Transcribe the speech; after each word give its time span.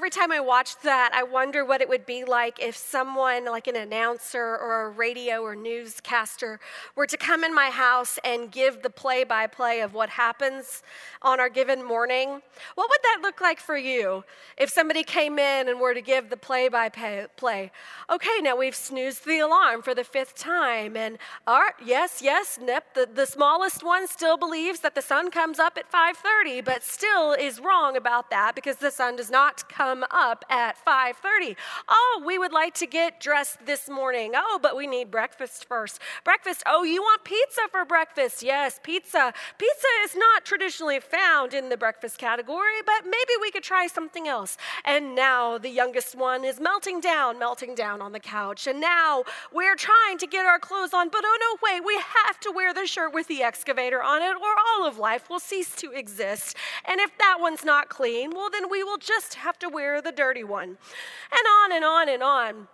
every 0.00 0.08
time 0.08 0.32
I 0.32 0.40
watch 0.40 0.80
that, 0.80 1.10
I 1.12 1.24
wonder 1.24 1.62
what 1.62 1.82
it 1.82 1.88
would 1.90 2.06
be 2.06 2.24
like 2.24 2.58
if 2.58 2.74
someone, 2.74 3.44
like 3.44 3.66
an 3.66 3.76
announcer 3.76 4.40
or 4.40 4.86
a 4.86 4.88
radio 4.88 5.42
or 5.42 5.54
newscaster, 5.54 6.58
were 6.96 7.06
to 7.06 7.18
come 7.18 7.44
in 7.44 7.54
my 7.54 7.68
house 7.68 8.18
and 8.24 8.50
give 8.50 8.82
the 8.82 8.88
play 8.88 9.24
by 9.24 9.46
play 9.46 9.80
of 9.82 9.92
what 9.92 10.08
happens 10.08 10.82
on 11.20 11.38
our 11.38 11.50
given 11.50 11.84
morning. 11.84 12.40
What 12.76 12.88
would 12.88 13.02
that 13.02 13.18
look 13.20 13.42
like 13.42 13.60
for 13.60 13.76
you 13.76 14.24
if 14.56 14.70
somebody 14.70 15.02
came 15.02 15.38
in 15.38 15.68
and 15.68 15.78
were 15.78 15.92
to 15.92 16.00
give 16.00 16.30
the 16.30 16.36
play 16.38 16.70
by 16.70 16.88
play? 16.88 17.70
Okay, 18.08 18.38
now 18.40 18.56
we've 18.56 18.74
snoozed 18.74 19.26
the 19.26 19.40
alarm 19.40 19.82
for 19.82 19.94
the 19.94 20.02
fifth 20.02 20.34
time, 20.34 20.96
and 20.96 21.18
our, 21.46 21.74
yes, 21.84 22.22
yes, 22.22 22.58
Nip, 22.58 22.94
the, 22.94 23.06
the 23.12 23.26
smallest 23.26 23.84
one 23.84 24.08
still 24.08 24.38
believes 24.38 24.80
that 24.80 24.94
the 24.94 25.02
sun 25.02 25.30
comes 25.30 25.58
up 25.58 25.76
at 25.76 25.92
5:30, 25.92 26.64
but 26.64 26.82
still 26.82 27.34
is 27.34 27.60
wrong 27.60 27.98
about 27.98 28.30
that 28.30 28.54
because 28.54 28.76
the 28.76 28.90
sun 28.90 29.16
does 29.16 29.30
not 29.30 29.68
come 29.68 29.89
up 30.10 30.44
at 30.48 30.76
5:30. 30.84 31.56
Oh, 31.88 32.22
we 32.24 32.38
would 32.38 32.52
like 32.52 32.74
to 32.74 32.86
get 32.86 33.20
dressed 33.20 33.66
this 33.66 33.88
morning. 33.88 34.32
Oh, 34.34 34.58
but 34.62 34.76
we 34.76 34.86
need 34.86 35.10
breakfast 35.10 35.66
first. 35.66 36.00
Breakfast. 36.24 36.62
Oh, 36.66 36.82
you 36.82 37.02
want 37.02 37.24
pizza 37.24 37.62
for 37.70 37.84
breakfast? 37.84 38.42
Yes, 38.42 38.80
pizza. 38.82 39.32
Pizza 39.58 39.86
is 40.04 40.14
not 40.16 40.44
traditionally 40.44 41.00
found 41.00 41.54
in 41.54 41.68
the 41.68 41.76
breakfast 41.76 42.18
category, 42.18 42.82
but 42.86 43.04
maybe 43.04 43.34
we 43.40 43.50
could 43.50 43.62
try 43.62 43.86
something 43.86 44.28
else. 44.28 44.56
And 44.84 45.14
now 45.14 45.58
the 45.58 45.70
youngest 45.70 46.14
one 46.14 46.44
is 46.44 46.60
melting 46.60 47.00
down, 47.00 47.38
melting 47.38 47.74
down 47.74 48.02
on 48.02 48.12
the 48.12 48.20
couch. 48.20 48.66
And 48.66 48.80
now 48.80 49.24
we're 49.52 49.76
trying 49.76 50.18
to 50.18 50.26
get 50.26 50.46
our 50.46 50.58
clothes 50.58 50.94
on, 50.94 51.08
but 51.08 51.22
oh 51.24 51.38
no, 51.40 51.50
wait, 51.62 51.84
we 51.84 51.94
have 51.96 52.38
to 52.40 52.50
wear 52.50 52.72
the 52.74 52.86
shirt 52.86 53.12
with 53.12 53.26
the 53.26 53.42
excavator 53.42 54.02
on 54.02 54.22
it 54.22 54.36
or 54.36 54.54
all 54.68 54.86
of 54.86 54.98
life 54.98 55.30
will 55.30 55.40
cease 55.40 55.74
to 55.76 55.92
exist. 55.92 56.56
And 56.84 57.00
if 57.00 57.16
that 57.18 57.38
one's 57.40 57.64
not 57.64 57.88
clean, 57.88 58.30
well, 58.34 58.50
then 58.50 58.68
we 58.70 58.82
will 58.82 58.98
just 58.98 59.34
have 59.34 59.58
to 59.60 59.68
wear 59.68 59.79
the 60.02 60.12
dirty 60.12 60.44
one. 60.44 60.68
And 60.68 61.46
on 61.62 61.72
and 61.72 61.84
on 61.84 62.08
and 62.08 62.22
on. 62.22 62.68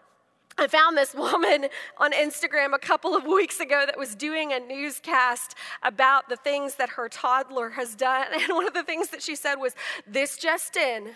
I 0.59 0.67
found 0.67 0.97
this 0.97 1.15
woman 1.15 1.67
on 1.99 2.13
Instagram 2.13 2.75
a 2.75 2.79
couple 2.79 3.15
of 3.15 3.25
weeks 3.25 3.61
ago 3.61 3.85
that 3.87 3.99
was 3.99 4.15
doing 4.15 4.53
a 4.53 4.61
newscast 4.61 5.55
about 5.83 6.29
the 6.29 6.37
things 6.37 6.77
that 6.77 6.91
her 6.91 7.09
toddler 7.09 7.71
has 7.71 7.95
done. 7.95 8.27
And 8.33 8.55
one 8.55 8.67
of 8.67 8.75
the 8.75 8.83
things 8.83 9.09
that 9.11 9.23
she 9.23 9.37
said 9.37 9.57
was, 9.57 9.75
This 10.07 10.39
just 10.39 10.77
in, 10.77 11.11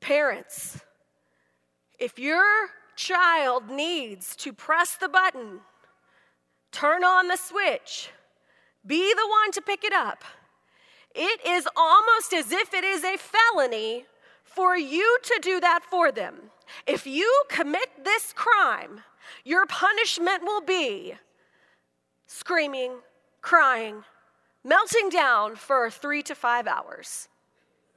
parents, 0.00 0.80
if 1.98 2.18
your 2.18 2.44
child 2.94 3.70
needs 3.70 4.36
to 4.36 4.52
press 4.52 4.96
the 4.96 5.08
button, 5.08 5.60
turn 6.72 7.04
on 7.04 7.28
the 7.28 7.36
switch, 7.36 8.10
be 8.86 9.12
the 9.14 9.26
one 9.28 9.50
to 9.52 9.62
pick 9.62 9.82
it 9.84 9.92
up, 9.92 10.24
it 11.16 11.46
is 11.46 11.66
almost 11.76 12.32
as 12.32 12.52
if 12.52 12.74
it 12.74 12.84
is 12.84 13.02
a 13.02 13.16
felony 13.16 14.04
for 14.44 14.76
you 14.76 15.18
to 15.22 15.38
do 15.42 15.60
that 15.60 15.82
for 15.82 16.12
them. 16.12 16.34
If 16.86 17.06
you 17.06 17.44
commit 17.48 18.04
this 18.04 18.32
crime, 18.32 19.02
your 19.44 19.66
punishment 19.66 20.42
will 20.42 20.60
be 20.60 21.14
screaming, 22.26 22.92
crying, 23.40 24.04
melting 24.64 25.08
down 25.10 25.56
for 25.56 25.90
three 25.90 26.22
to 26.22 26.34
five 26.34 26.66
hours. 26.66 27.28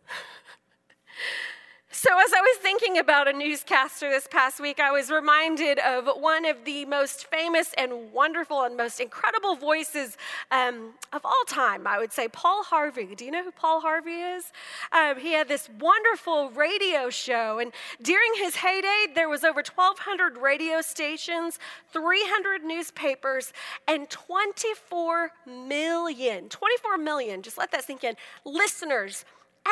So, 1.92 2.12
as 2.20 2.32
I 2.34 2.40
was 2.40 2.58
thinking 2.62 3.00
about 3.00 3.28
a 3.28 3.34
newscaster 3.34 4.12
this 4.12 4.28
past 4.30 4.60
week, 4.60 4.80
I 4.80 4.92
was 4.92 5.10
reminded 5.10 5.80
of 5.80 6.08
one 6.22 6.46
of 6.46 6.64
the 6.64 6.86
most 6.86 7.26
famous 7.32 7.74
and 7.80 8.14
wonderful 8.14 8.62
and 8.62 8.78
most 8.78 9.00
incredible 9.00 9.56
voices 9.56 10.16
um, 10.52 10.94
of 11.12 11.26
all 11.26 11.44
time, 11.48 11.88
I 11.88 11.98
would 11.98 12.14
say, 12.14 12.28
Paul 12.28 12.64
Harvey. 12.64 13.16
Do 13.16 13.26
you 13.26 13.32
know 13.32 13.44
who 13.44 13.50
Paul 13.50 13.82
Harvey 13.82 14.22
is? 14.22 14.52
Um, 14.92 15.20
he 15.20 15.34
had 15.34 15.48
this 15.48 15.68
wonderful 15.80 16.52
radio 16.52 17.10
show, 17.10 17.58
and 17.58 17.72
during 18.04 18.34
his 18.38 18.58
heyday, 18.58 19.08
there 19.16 19.28
was 19.28 19.44
over 19.44 19.64
1,200 19.64 20.38
radio 20.38 20.82
stations, 20.82 21.58
300 21.92 22.64
newspapers, 22.64 23.52
and 23.88 24.08
24 24.12 25.32
million, 25.48 26.50
24 26.50 26.98
million, 27.00 27.42
just 27.42 27.58
let 27.58 27.72
that 27.72 27.84
sink 27.84 28.04
in, 28.04 28.16
listeners 28.46 29.26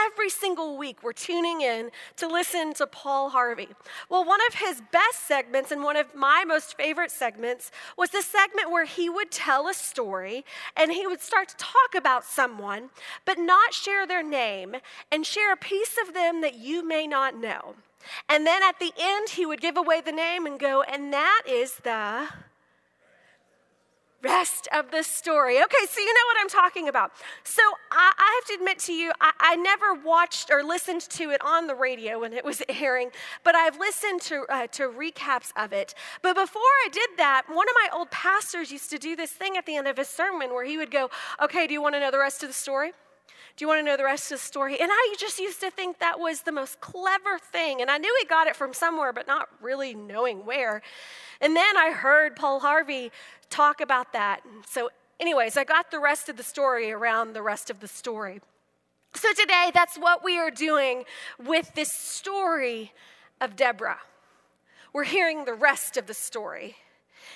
every 0.05 0.29
single 0.29 0.77
week 0.77 1.03
we're 1.03 1.13
tuning 1.13 1.61
in 1.61 1.91
to 2.17 2.27
listen 2.27 2.73
to 2.75 2.87
Paul 2.87 3.29
Harvey. 3.29 3.69
Well, 4.09 4.23
one 4.23 4.39
of 4.47 4.55
his 4.55 4.81
best 4.91 5.27
segments 5.27 5.71
and 5.71 5.83
one 5.83 5.95
of 5.95 6.13
my 6.15 6.43
most 6.45 6.77
favorite 6.77 7.11
segments 7.11 7.71
was 7.97 8.11
the 8.11 8.21
segment 8.21 8.71
where 8.71 8.85
he 8.85 9.09
would 9.09 9.31
tell 9.31 9.67
a 9.67 9.73
story 9.73 10.45
and 10.75 10.91
he 10.91 11.07
would 11.07 11.21
start 11.21 11.49
to 11.49 11.57
talk 11.57 11.95
about 11.95 12.25
someone, 12.25 12.89
but 13.25 13.37
not 13.37 13.73
share 13.73 14.05
their 14.05 14.23
name 14.23 14.75
and 15.11 15.25
share 15.25 15.53
a 15.53 15.57
piece 15.57 15.97
of 16.01 16.13
them 16.13 16.41
that 16.41 16.55
you 16.55 16.85
may 16.87 17.07
not 17.07 17.39
know. 17.39 17.75
And 18.29 18.45
then 18.45 18.63
at 18.63 18.79
the 18.79 18.93
end, 18.97 19.29
he 19.29 19.45
would 19.45 19.61
give 19.61 19.77
away 19.77 20.01
the 20.01 20.11
name 20.11 20.45
and 20.45 20.59
go, 20.59 20.81
and 20.83 21.11
that 21.13 21.43
is 21.47 21.75
the 21.77 22.27
rest 24.21 24.67
of 24.73 24.91
the 24.91 25.03
story. 25.03 25.61
Okay, 25.61 25.85
so 25.89 25.99
you 26.01 26.13
know 26.13 26.25
what 26.27 26.37
I'm 26.41 26.49
talking 26.49 26.87
about. 26.87 27.11
So 27.43 27.61
I, 27.91 28.11
I 28.17 28.41
have 28.41 28.47
to 28.47 28.61
admit 28.61 28.79
to 28.79 28.93
you, 28.93 29.11
I, 29.21 29.31
I, 29.39 29.55
never 29.55 29.93
watched 29.93 30.49
or 30.51 30.63
listened 30.63 31.01
to 31.01 31.29
it 31.29 31.41
on 31.43 31.67
the 31.67 31.75
radio 31.75 32.21
when 32.21 32.33
it 32.33 32.43
was 32.43 32.61
airing, 32.69 33.11
but 33.43 33.55
I've 33.55 33.77
listened 33.79 34.21
to, 34.23 34.45
uh, 34.49 34.67
to 34.67 34.83
recaps 34.83 35.51
of 35.55 35.71
it. 35.71 35.93
But 36.21 36.35
before 36.35 36.61
I 36.61 36.89
did 36.91 37.09
that, 37.17 37.43
one 37.47 37.67
of 37.67 37.75
my 37.75 37.97
old 37.97 38.11
pastors 38.11 38.71
used 38.71 38.89
to 38.89 38.97
do 38.97 39.15
this 39.15 39.31
thing 39.31 39.57
at 39.57 39.65
the 39.65 39.75
end 39.75 39.87
of 39.87 39.97
his 39.97 40.07
sermon 40.07 40.49
where 40.49 40.65
he 40.65 40.77
would 40.77 40.91
go, 40.91 41.09
Okay, 41.41 41.67
do 41.67 41.73
you 41.73 41.81
want 41.81 41.95
to 41.95 41.99
know 41.99 42.11
the 42.11 42.19
rest 42.19 42.43
of 42.43 42.49
the 42.49 42.53
story? 42.53 42.91
Do 43.57 43.63
you 43.63 43.69
want 43.69 43.79
to 43.79 43.83
know 43.83 43.97
the 43.97 44.03
rest 44.03 44.31
of 44.31 44.37
the 44.37 44.43
story? 44.45 44.79
And 44.79 44.91
I 44.93 45.15
just 45.17 45.39
used 45.39 45.59
to 45.61 45.71
think 45.71 45.97
that 45.97 46.19
was 46.19 46.41
the 46.41 46.51
most 46.51 46.79
clever 46.79 47.39
thing. 47.39 47.81
And 47.81 47.89
I 47.89 47.97
knew 47.97 48.15
he 48.21 48.27
got 48.27 48.45
it 48.45 48.55
from 48.55 48.71
somewhere, 48.71 49.11
but 49.11 49.25
not 49.25 49.49
really 49.59 49.95
knowing 49.95 50.45
where. 50.45 50.83
And 51.41 51.55
then 51.55 51.75
I 51.75 51.89
heard 51.89 52.35
Paul 52.35 52.59
Harvey 52.59 53.11
talk 53.49 53.81
about 53.81 54.13
that. 54.13 54.41
So, 54.67 54.91
anyways, 55.19 55.57
I 55.57 55.63
got 55.63 55.89
the 55.89 55.99
rest 55.99 56.29
of 56.29 56.37
the 56.37 56.43
story 56.43 56.91
around 56.91 57.33
the 57.33 57.41
rest 57.41 57.71
of 57.71 57.79
the 57.79 57.87
story. 57.87 58.41
So, 59.15 59.33
today, 59.33 59.71
that's 59.73 59.97
what 59.97 60.23
we 60.23 60.37
are 60.37 60.51
doing 60.51 61.05
with 61.43 61.73
this 61.73 61.91
story 61.91 62.93
of 63.41 63.55
Deborah. 63.55 64.01
We're 64.93 65.05
hearing 65.05 65.45
the 65.45 65.55
rest 65.55 65.97
of 65.97 66.05
the 66.05 66.13
story. 66.13 66.75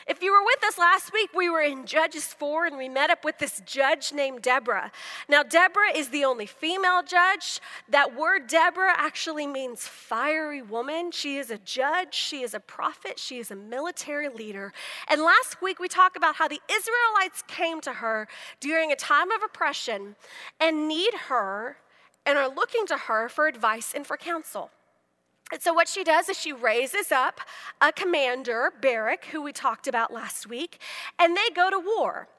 If 0.08 0.22
you 0.22 0.32
were 0.32 0.44
with 0.44 0.64
us 0.64 0.78
last 0.78 1.14
week, 1.14 1.30
we 1.36 1.50
were 1.50 1.62
in 1.62 1.86
Judges 1.86 2.26
4 2.26 2.66
and 2.66 2.78
we 2.78 2.90
met 2.90 3.10
up 3.10 3.24
with 3.24 3.38
this 3.38 3.62
judge 3.66 4.12
named 4.14 4.42
Deborah. 4.42 4.92
Now, 5.30 5.44
Deborah 5.44 5.96
is 5.96 6.10
the 6.10 6.26
only 6.26 6.46
female 6.46 7.04
judge. 7.04 7.60
That 7.90 8.16
word 8.16 8.48
Deborah 8.48 8.94
actually 8.96 9.48
means 9.48 9.88
fiery 9.88 10.62
woman. 10.62 11.12
She 11.12 11.38
is 11.38 11.52
a 11.52 11.58
judge, 11.58 12.14
she 12.14 12.42
is 12.42 12.54
a 12.54 12.60
prophet, 12.60 13.20
she 13.20 13.38
is 13.38 13.52
a 13.52 13.56
military 13.56 14.30
leader. 14.30 14.74
And 15.08 15.22
last 15.22 15.62
week, 15.62 15.80
we 15.80 15.88
talked 15.88 16.18
about 16.18 16.36
how 16.36 16.48
the 16.48 16.62
Israelites 16.70 17.44
came 17.48 17.82
to 17.82 17.94
her 17.94 18.28
during 18.60 18.92
a 18.92 18.96
time 18.96 19.32
of 19.32 19.42
oppression 19.44 20.16
and 20.60 20.88
need 20.88 21.14
her 21.30 21.78
and 22.26 22.38
are 22.38 22.50
looking 22.50 22.86
to 22.88 22.98
her 22.98 23.30
for 23.30 23.48
advice 23.48 23.94
and 23.96 24.06
for 24.06 24.18
counsel. 24.18 24.72
And 25.52 25.62
so, 25.62 25.74
what 25.74 25.88
she 25.88 26.04
does 26.04 26.30
is 26.30 26.40
she 26.40 26.54
raises 26.54 27.12
up 27.12 27.42
a 27.82 27.92
commander, 27.92 28.72
Barak, 28.82 29.26
who 29.26 29.42
we 29.42 29.52
talked 29.52 29.88
about 29.88 30.14
last 30.14 30.48
week, 30.48 30.80
and 31.20 31.36
they 31.36 31.50
go 31.54 31.70
to 31.70 31.80
war. 31.80 32.30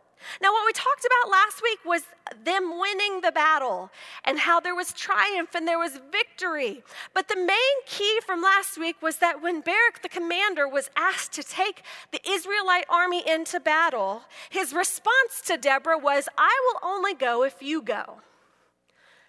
Now, 0.40 0.52
what 0.52 0.66
we 0.66 0.72
talked 0.72 1.04
about 1.04 1.30
last 1.30 1.62
week 1.62 1.78
was 1.84 2.02
them 2.44 2.78
winning 2.78 3.20
the 3.20 3.32
battle 3.32 3.90
and 4.24 4.38
how 4.38 4.60
there 4.60 4.74
was 4.74 4.92
triumph 4.92 5.54
and 5.54 5.66
there 5.66 5.78
was 5.78 6.00
victory. 6.10 6.82
But 7.14 7.28
the 7.28 7.36
main 7.36 7.76
key 7.86 8.20
from 8.24 8.40
last 8.40 8.78
week 8.78 9.00
was 9.02 9.16
that 9.16 9.42
when 9.42 9.60
Barak, 9.60 10.02
the 10.02 10.08
commander, 10.08 10.68
was 10.68 10.90
asked 10.96 11.32
to 11.32 11.42
take 11.42 11.82
the 12.12 12.20
Israelite 12.28 12.86
army 12.88 13.22
into 13.28 13.60
battle, 13.60 14.22
his 14.50 14.72
response 14.72 15.40
to 15.46 15.56
Deborah 15.56 15.98
was, 15.98 16.28
I 16.38 16.56
will 16.66 16.88
only 16.88 17.14
go 17.14 17.42
if 17.42 17.60
you 17.60 17.82
go. 17.82 18.20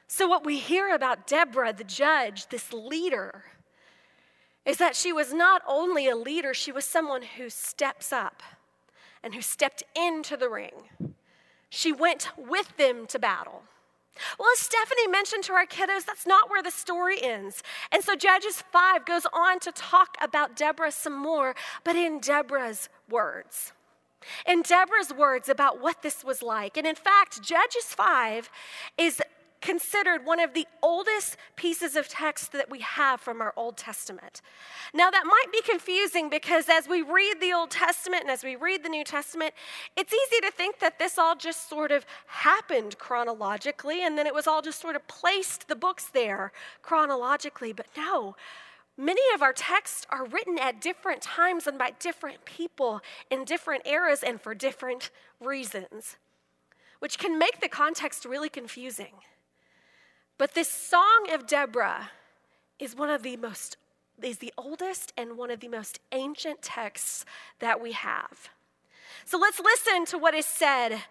So, 0.07 0.27
what 0.27 0.45
we 0.45 0.59
hear 0.59 0.93
about 0.93 1.25
Deborah, 1.25 1.73
the 1.73 1.83
judge, 1.83 2.47
this 2.49 2.71
leader, 2.71 3.43
is 4.65 4.77
that 4.77 4.95
she 4.95 5.11
was 5.11 5.33
not 5.33 5.61
only 5.67 6.07
a 6.07 6.15
leader, 6.15 6.53
she 6.53 6.71
was 6.71 6.85
someone 6.85 7.21
who 7.37 7.49
steps 7.49 8.13
up 8.13 8.41
and 9.23 9.33
who 9.33 9.41
stepped 9.41 9.83
into 9.95 10.37
the 10.37 10.49
ring. 10.49 10.89
She 11.69 11.91
went 11.91 12.29
with 12.37 12.77
them 12.77 13.07
to 13.07 13.19
battle. 13.19 13.63
Well, 14.37 14.47
as 14.53 14.59
Stephanie 14.59 15.07
mentioned 15.07 15.43
to 15.45 15.53
our 15.53 15.65
kiddos, 15.65 16.05
that's 16.05 16.27
not 16.27 16.49
where 16.49 16.61
the 16.61 16.71
story 16.71 17.17
ends. 17.21 17.63
And 17.91 18.03
so 18.03 18.15
Judges 18.15 18.63
5 18.71 19.05
goes 19.05 19.25
on 19.33 19.59
to 19.61 19.71
talk 19.71 20.17
about 20.21 20.55
Deborah 20.55 20.91
some 20.91 21.17
more, 21.17 21.55
but 21.83 21.95
in 21.95 22.19
Deborah's 22.19 22.89
words. 23.09 23.73
In 24.47 24.61
Deborah's 24.61 25.11
words 25.11 25.49
about 25.49 25.81
what 25.81 26.01
this 26.03 26.23
was 26.23 26.43
like. 26.43 26.77
And 26.77 26.85
in 26.85 26.95
fact, 26.95 27.41
Judges 27.41 27.85
5 27.85 28.49
is 28.97 29.21
considered 29.63 30.25
one 30.25 30.41
of 30.41 30.53
the 30.53 30.67
oldest 30.81 31.37
pieces 31.55 31.95
of 31.95 32.09
text 32.09 32.51
that 32.51 32.69
we 32.69 32.81
have 32.81 33.21
from 33.21 33.41
our 33.41 33.53
Old 33.55 33.77
Testament. 33.77 34.41
Now, 34.93 35.09
that 35.09 35.23
might 35.25 35.51
be 35.51 35.61
confusing 35.61 36.29
because 36.29 36.67
as 36.69 36.87
we 36.87 37.01
read 37.01 37.39
the 37.39 37.53
Old 37.53 37.71
Testament 37.71 38.23
and 38.23 38.31
as 38.31 38.43
we 38.43 38.57
read 38.57 38.83
the 38.83 38.89
New 38.89 39.05
Testament, 39.05 39.53
it's 39.95 40.13
easy 40.13 40.41
to 40.41 40.51
think 40.51 40.79
that 40.79 40.99
this 40.99 41.17
all 41.17 41.35
just 41.35 41.69
sort 41.69 41.91
of 41.91 42.05
happened 42.27 42.97
chronologically 42.97 44.03
and 44.03 44.17
then 44.17 44.27
it 44.27 44.33
was 44.33 44.47
all 44.47 44.61
just 44.61 44.81
sort 44.81 44.97
of 44.97 45.07
placed 45.07 45.69
the 45.69 45.75
books 45.75 46.07
there 46.13 46.51
chronologically. 46.81 47.73
But 47.73 47.87
no, 47.97 48.35
Many 48.95 49.21
of 49.33 49.41
our 49.41 49.53
texts 49.53 50.05
are 50.11 50.23
written 50.23 50.59
at 50.59 50.79
different 50.79 51.23
times 51.23 51.65
and 51.65 51.79
by 51.79 51.93
different 51.97 52.45
people 52.45 53.01
in 53.31 53.43
different 53.43 53.87
eras 53.87 54.21
and 54.21 54.39
for 54.39 54.53
different 54.53 55.09
reasons, 55.39 56.17
which 56.99 57.17
can 57.17 57.39
make 57.39 57.59
the 57.59 57.67
context 57.67 58.23
really 58.23 58.49
confusing. 58.49 59.13
But 60.37 60.53
this 60.53 60.69
Song 60.69 61.27
of 61.31 61.47
Deborah 61.47 62.11
is 62.79 62.95
one 62.95 63.09
of 63.09 63.23
the 63.23 63.37
most 63.37 63.77
is 64.21 64.37
the 64.37 64.53
oldest 64.57 65.11
and 65.17 65.37
one 65.37 65.51
of 65.51 65.59
the 65.59 65.67
most 65.67 65.99
ancient 66.11 66.61
texts 66.61 67.25
that 67.59 67.81
we 67.81 67.91
have. 67.91 68.49
So 69.25 69.37
let's 69.37 69.59
listen 69.59 70.05
to 70.05 70.17
what 70.17 70.33
is 70.33 70.45
said 70.45 71.03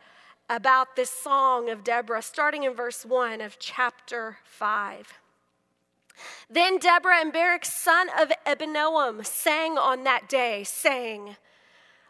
about 0.48 0.96
this 0.96 1.10
Song 1.10 1.70
of 1.70 1.84
Deborah, 1.84 2.22
starting 2.22 2.62
in 2.62 2.74
verse 2.74 3.04
1 3.04 3.40
of 3.40 3.58
chapter 3.58 4.38
5. 4.44 5.19
Then 6.50 6.78
Deborah 6.78 7.20
and 7.20 7.32
Barak, 7.32 7.64
son 7.64 8.08
of 8.20 8.30
Abinoam, 8.46 9.24
sang 9.24 9.78
on 9.78 10.04
that 10.04 10.28
day, 10.28 10.62
saying, 10.64 11.36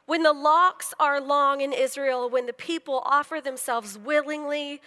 When 0.07 0.23
the 0.23 0.33
locks 0.33 0.93
are 0.99 1.21
long 1.21 1.61
in 1.61 1.73
Israel, 1.73 2.29
when 2.29 2.47
the 2.47 2.53
people 2.53 3.03
offer 3.05 3.41
themselves 3.41 3.97
willingly, 3.97 4.81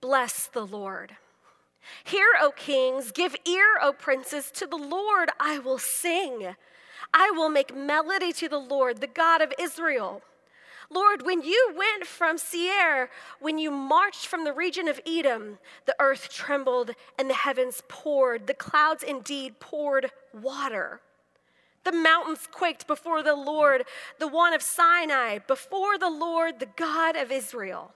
bless 0.00 0.46
the 0.46 0.66
Lord. 0.66 1.16
Hear, 2.04 2.26
O 2.40 2.52
kings, 2.52 3.12
give 3.12 3.36
ear, 3.46 3.78
O 3.80 3.92
princes, 3.92 4.50
to 4.52 4.66
the 4.66 4.76
Lord 4.76 5.30
I 5.40 5.58
will 5.58 5.78
sing. 5.78 6.54
I 7.14 7.30
will 7.30 7.48
make 7.48 7.74
melody 7.74 8.32
to 8.34 8.48
the 8.48 8.58
Lord, 8.58 9.00
the 9.00 9.06
God 9.06 9.40
of 9.42 9.52
Israel. 9.58 10.22
Lord, 10.90 11.24
when 11.24 11.42
you 11.42 11.72
went 11.74 12.06
from 12.06 12.36
Seir, 12.36 13.08
when 13.40 13.58
you 13.58 13.70
marched 13.70 14.26
from 14.26 14.44
the 14.44 14.52
region 14.52 14.88
of 14.88 15.00
Edom, 15.06 15.58
the 15.86 15.96
earth 15.98 16.28
trembled 16.28 16.90
and 17.18 17.30
the 17.30 17.34
heavens 17.34 17.82
poured. 17.88 18.46
The 18.46 18.54
clouds 18.54 19.02
indeed 19.02 19.58
poured 19.58 20.10
water. 20.34 21.00
The 21.84 21.92
mountains 21.92 22.46
quaked 22.50 22.86
before 22.86 23.22
the 23.22 23.34
Lord, 23.34 23.84
the 24.18 24.28
one 24.28 24.52
of 24.52 24.62
Sinai, 24.62 25.38
before 25.38 25.98
the 25.98 26.10
Lord, 26.10 26.60
the 26.60 26.68
God 26.76 27.16
of 27.16 27.32
Israel. 27.32 27.92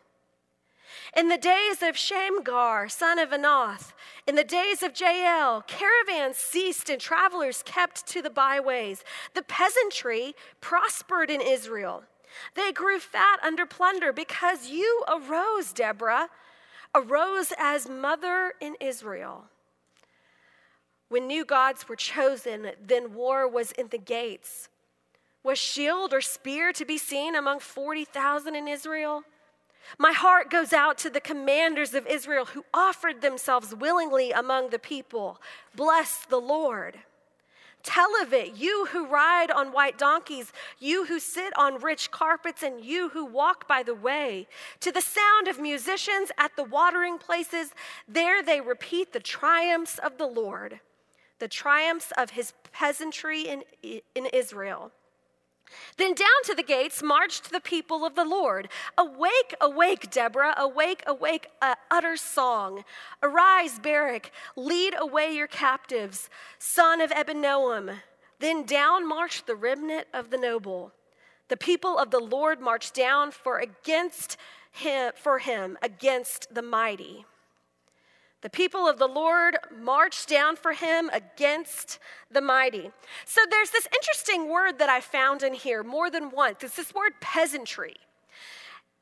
In 1.17 1.29
the 1.29 1.39
days 1.39 1.83
of 1.83 1.97
Shamgar, 1.97 2.89
son 2.89 3.19
of 3.19 3.31
Anath, 3.31 3.93
in 4.27 4.35
the 4.35 4.45
days 4.45 4.83
of 4.83 4.99
Jael, 4.99 5.63
caravans 5.67 6.37
ceased 6.37 6.91
and 6.91 7.01
travelers 7.01 7.63
kept 7.65 8.07
to 8.09 8.23
the 8.23 8.31
byways. 8.31 9.05
The 9.35 9.43
peasantry 9.43 10.35
prospered 10.61 11.31
in 11.31 11.41
Israel. 11.41 12.05
They 12.55 12.73
grew 12.73 12.99
fat 12.99 13.39
under 13.43 13.67
plunder 13.67 14.13
because 14.13 14.69
you 14.69 15.05
arose, 15.09 15.73
Deborah, 15.73 16.29
arose 16.95 17.53
as 17.59 17.89
mother 17.89 18.55
in 18.61 18.75
Israel. 18.81 19.45
When 21.09 21.27
new 21.27 21.45
gods 21.45 21.89
were 21.89 21.97
chosen, 21.97 22.73
then 22.85 23.15
war 23.15 23.49
was 23.49 23.73
in 23.73 23.89
the 23.89 23.99
gates. 23.99 24.69
Was 25.45 25.59
shield 25.59 26.13
or 26.13 26.21
spear 26.21 26.73
to 26.73 26.85
be 26.85 26.99
seen 26.99 27.37
among 27.37 27.61
40,000 27.61 28.57
in 28.57 28.67
Israel? 28.67 29.23
My 29.99 30.13
heart 30.13 30.51
goes 30.51 30.73
out 30.73 30.99
to 30.99 31.11
the 31.11 31.21
commanders 31.21 31.95
of 31.95 32.07
Israel 32.07 32.47
who 32.47 32.65
offered 32.73 33.21
themselves 33.21 33.75
willingly 33.75 34.31
among 34.31 34.71
the 34.71 34.79
people. 34.79 35.41
Bless 35.75 36.25
the 36.27 36.41
Lord. 36.41 36.99
Tell 37.87 38.21
of 38.21 38.33
it, 38.33 38.57
you 38.57 38.89
who 38.91 39.07
ride 39.07 39.49
on 39.49 39.73
white 39.73 39.97
donkeys, 39.97 40.53
you 40.81 41.05
who 41.05 41.21
sit 41.21 41.57
on 41.57 41.79
rich 41.79 42.11
carpets, 42.11 42.65
and 42.65 42.85
you 42.85 43.11
who 43.11 43.25
walk 43.25 43.69
by 43.69 43.85
the 43.85 43.95
way. 43.95 44.49
To 44.81 44.91
the 44.91 45.01
sound 45.01 45.47
of 45.47 45.61
musicians 45.61 46.33
at 46.37 46.57
the 46.57 46.65
watering 46.65 47.17
places, 47.17 47.73
there 48.09 48.43
they 48.43 48.61
repeat 48.61 49.13
the 49.13 49.21
triumphs 49.21 49.99
of 49.99 50.19
the 50.19 50.27
Lord, 50.27 50.81
the 51.39 51.47
triumphs 51.47 52.13
of 52.19 52.31
his 52.31 52.55
peasantry 52.73 53.43
in, 53.43 53.63
in 53.85 54.27
Israel. 54.33 54.91
Then 55.97 56.15
down 56.15 56.43
to 56.45 56.55
the 56.55 56.63
gates 56.63 57.03
marched 57.03 57.51
the 57.51 57.61
people 57.61 58.05
of 58.05 58.15
the 58.15 58.25
Lord. 58.25 58.69
Awake, 58.97 59.55
awake, 59.61 60.11
Deborah, 60.11 60.55
awake, 60.57 61.03
awake, 61.07 61.49
utter 61.91 62.17
song. 62.17 62.85
Arise, 63.23 63.79
Barak, 63.79 64.31
lead 64.57 64.95
away 64.99 65.35
your 65.35 65.47
captives, 65.47 66.29
son 66.59 67.01
of 67.01 67.11
Abinoam. 67.11 68.01
Then 68.39 68.65
down 68.65 69.09
marched 69.09 69.47
the 69.47 69.57
remnant 69.57 70.07
of 70.13 70.31
the 70.31 70.39
noble. 70.39 70.93
The 71.49 71.57
people 71.57 71.99
of 71.99 72.11
the 72.11 72.21
Lord 72.21 72.61
marched 72.61 72.95
down 72.95 73.31
for 73.31 73.59
against 73.59 74.37
him 74.71 75.13
for 75.17 75.39
him 75.39 75.79
against 75.81 76.55
the 76.55 76.63
mighty. 76.63 77.25
The 78.43 78.51
people 78.51 78.87
of 78.87 78.99
the 78.99 79.09
Lord 79.09 79.57
marched 79.77 80.29
down 80.29 80.57
for 80.57 80.73
him 80.73 81.11
against 81.13 81.99
the 82.31 82.41
mighty. 82.41 82.91
So 83.25 83.41
there's 83.51 83.71
this 83.71 83.89
interesting 83.93 84.49
word 84.49 84.79
that 84.79 84.89
I 84.89 85.01
found 85.01 85.43
in 85.43 85.55
here 85.55 85.83
more 85.83 86.11
than 86.11 86.31
once. 86.31 86.63
It's 86.63 86.77
this 86.77 86.95
word 86.95 87.15
peasantry. 87.21 87.97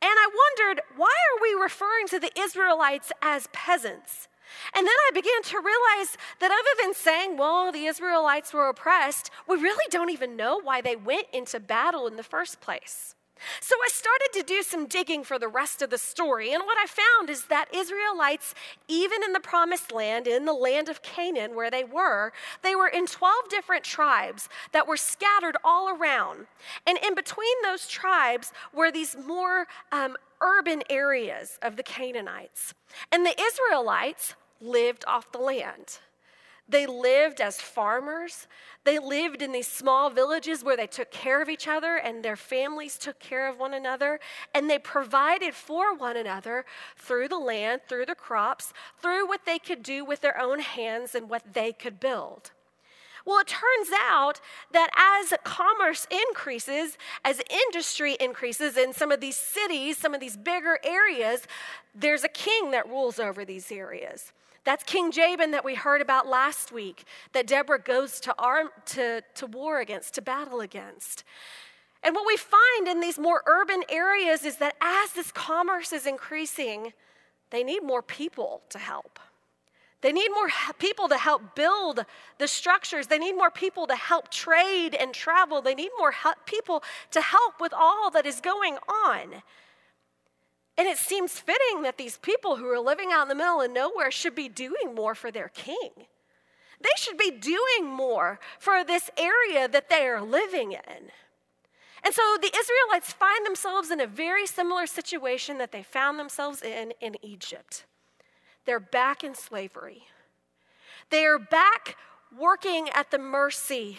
And 0.00 0.12
I 0.12 0.28
wondered, 0.58 0.82
why 0.96 1.06
are 1.06 1.42
we 1.42 1.60
referring 1.60 2.06
to 2.08 2.20
the 2.20 2.30
Israelites 2.38 3.10
as 3.22 3.48
peasants? 3.52 4.28
And 4.74 4.86
then 4.86 4.94
I 5.08 5.10
began 5.12 5.42
to 5.42 5.56
realize 5.56 6.16
that 6.40 6.50
other 6.50 6.82
than 6.82 6.94
saying, 6.94 7.36
well, 7.36 7.72
the 7.72 7.86
Israelites 7.86 8.52
were 8.52 8.68
oppressed, 8.68 9.30
we 9.48 9.56
really 9.56 9.86
don't 9.90 10.10
even 10.10 10.36
know 10.36 10.60
why 10.60 10.80
they 10.80 10.96
went 10.96 11.26
into 11.32 11.58
battle 11.58 12.06
in 12.06 12.16
the 12.16 12.22
first 12.22 12.60
place. 12.60 13.13
So 13.60 13.74
I 13.84 13.88
started 13.90 14.30
to 14.34 14.42
do 14.42 14.62
some 14.62 14.86
digging 14.86 15.24
for 15.24 15.38
the 15.38 15.48
rest 15.48 15.82
of 15.82 15.90
the 15.90 15.98
story, 15.98 16.52
and 16.52 16.62
what 16.64 16.78
I 16.78 16.86
found 16.86 17.30
is 17.30 17.46
that 17.46 17.74
Israelites, 17.74 18.54
even 18.88 19.22
in 19.22 19.32
the 19.32 19.40
promised 19.40 19.92
land, 19.92 20.26
in 20.26 20.44
the 20.44 20.52
land 20.52 20.88
of 20.88 21.02
Canaan 21.02 21.54
where 21.54 21.70
they 21.70 21.84
were, 21.84 22.32
they 22.62 22.74
were 22.74 22.88
in 22.88 23.06
12 23.06 23.48
different 23.48 23.84
tribes 23.84 24.48
that 24.72 24.86
were 24.86 24.96
scattered 24.96 25.56
all 25.64 25.88
around. 25.88 26.46
And 26.86 26.98
in 27.04 27.14
between 27.14 27.54
those 27.62 27.88
tribes 27.88 28.52
were 28.72 28.90
these 28.90 29.16
more 29.26 29.66
um, 29.92 30.16
urban 30.40 30.82
areas 30.90 31.58
of 31.62 31.76
the 31.76 31.82
Canaanites. 31.82 32.74
And 33.10 33.24
the 33.24 33.34
Israelites 33.40 34.34
lived 34.60 35.04
off 35.06 35.32
the 35.32 35.38
land. 35.38 35.98
They 36.68 36.86
lived 36.86 37.40
as 37.40 37.60
farmers. 37.60 38.46
They 38.84 38.98
lived 38.98 39.42
in 39.42 39.52
these 39.52 39.66
small 39.66 40.08
villages 40.08 40.64
where 40.64 40.76
they 40.76 40.86
took 40.86 41.10
care 41.10 41.42
of 41.42 41.48
each 41.48 41.68
other 41.68 41.96
and 41.96 42.24
their 42.24 42.36
families 42.36 42.96
took 42.96 43.18
care 43.18 43.48
of 43.48 43.58
one 43.58 43.74
another. 43.74 44.18
And 44.54 44.68
they 44.70 44.78
provided 44.78 45.54
for 45.54 45.94
one 45.94 46.16
another 46.16 46.64
through 46.96 47.28
the 47.28 47.38
land, 47.38 47.82
through 47.86 48.06
the 48.06 48.14
crops, 48.14 48.72
through 49.00 49.28
what 49.28 49.44
they 49.44 49.58
could 49.58 49.82
do 49.82 50.04
with 50.04 50.22
their 50.22 50.40
own 50.40 50.60
hands 50.60 51.14
and 51.14 51.28
what 51.28 51.52
they 51.52 51.72
could 51.72 52.00
build. 52.00 52.50
Well, 53.26 53.40
it 53.40 53.46
turns 53.46 53.88
out 53.98 54.40
that 54.72 54.90
as 54.96 55.32
commerce 55.44 56.06
increases, 56.10 56.98
as 57.24 57.40
industry 57.66 58.16
increases 58.20 58.76
in 58.76 58.92
some 58.92 59.10
of 59.10 59.20
these 59.20 59.36
cities, 59.36 59.96
some 59.96 60.12
of 60.12 60.20
these 60.20 60.36
bigger 60.36 60.78
areas, 60.84 61.46
there's 61.94 62.24
a 62.24 62.28
king 62.28 62.70
that 62.72 62.86
rules 62.88 63.18
over 63.18 63.44
these 63.44 63.72
areas. 63.72 64.32
That's 64.64 64.82
King 64.82 65.12
Jabin 65.12 65.50
that 65.50 65.64
we 65.64 65.74
heard 65.74 66.00
about 66.00 66.26
last 66.26 66.72
week, 66.72 67.04
that 67.32 67.46
Deborah 67.46 67.80
goes 67.80 68.18
to, 68.20 68.34
arm, 68.38 68.70
to, 68.86 69.22
to 69.34 69.46
war 69.46 69.80
against, 69.80 70.14
to 70.14 70.22
battle 70.22 70.60
against. 70.60 71.24
And 72.02 72.14
what 72.14 72.26
we 72.26 72.36
find 72.36 72.88
in 72.88 73.00
these 73.00 73.18
more 73.18 73.42
urban 73.46 73.82
areas 73.88 74.44
is 74.44 74.56
that 74.56 74.76
as 74.80 75.12
this 75.12 75.32
commerce 75.32 75.92
is 75.92 76.06
increasing, 76.06 76.92
they 77.50 77.62
need 77.62 77.82
more 77.82 78.02
people 78.02 78.62
to 78.70 78.78
help. 78.78 79.18
They 80.00 80.12
need 80.12 80.28
more 80.30 80.48
people 80.78 81.08
to 81.08 81.16
help 81.16 81.54
build 81.54 82.04
the 82.38 82.46
structures. 82.46 83.06
They 83.06 83.18
need 83.18 83.36
more 83.36 83.50
people 83.50 83.86
to 83.86 83.96
help 83.96 84.30
trade 84.30 84.94
and 84.94 85.14
travel. 85.14 85.62
They 85.62 85.74
need 85.74 85.92
more 85.98 86.12
people 86.44 86.82
to 87.12 87.22
help 87.22 87.58
with 87.58 87.72
all 87.72 88.10
that 88.10 88.26
is 88.26 88.40
going 88.42 88.76
on. 89.06 89.42
And 90.76 90.88
it 90.88 90.98
seems 90.98 91.38
fitting 91.38 91.82
that 91.82 91.98
these 91.98 92.18
people 92.18 92.56
who 92.56 92.68
are 92.68 92.80
living 92.80 93.10
out 93.12 93.22
in 93.22 93.28
the 93.28 93.34
middle 93.34 93.60
of 93.60 93.70
nowhere 93.70 94.10
should 94.10 94.34
be 94.34 94.48
doing 94.48 94.94
more 94.94 95.14
for 95.14 95.30
their 95.30 95.48
king. 95.48 95.90
They 96.80 96.90
should 96.96 97.16
be 97.16 97.30
doing 97.30 97.86
more 97.86 98.40
for 98.58 98.84
this 98.84 99.08
area 99.16 99.68
that 99.68 99.88
they 99.88 100.06
are 100.06 100.20
living 100.20 100.72
in. 100.72 101.10
And 102.04 102.12
so 102.12 102.36
the 102.40 102.52
Israelites 102.54 103.12
find 103.12 103.46
themselves 103.46 103.90
in 103.90 104.00
a 104.00 104.06
very 104.06 104.46
similar 104.46 104.86
situation 104.86 105.58
that 105.58 105.72
they 105.72 105.82
found 105.82 106.18
themselves 106.18 106.60
in 106.60 106.92
in 107.00 107.16
Egypt. 107.22 107.86
They're 108.66 108.80
back 108.80 109.24
in 109.24 109.34
slavery. 109.34 110.04
They 111.10 111.24
are 111.24 111.38
back 111.38 111.96
working 112.36 112.88
at 112.90 113.10
the 113.10 113.18
mercy 113.18 113.98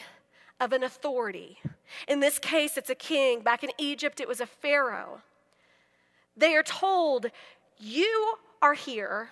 of 0.60 0.74
an 0.74 0.84
authority. 0.84 1.60
In 2.08 2.20
this 2.20 2.40
case, 2.40 2.78
it's 2.78 2.90
a 2.90 2.96
king. 2.96 3.42
Back 3.42 3.64
in 3.64 3.72
Egypt, 3.78 4.20
it 4.20 4.28
was 4.28 4.42
a 4.42 4.46
Pharaoh. 4.46 5.22
They 6.38 6.56
are 6.56 6.64
told, 6.64 7.28
You 7.78 8.36
are 8.62 8.74
here 8.74 9.30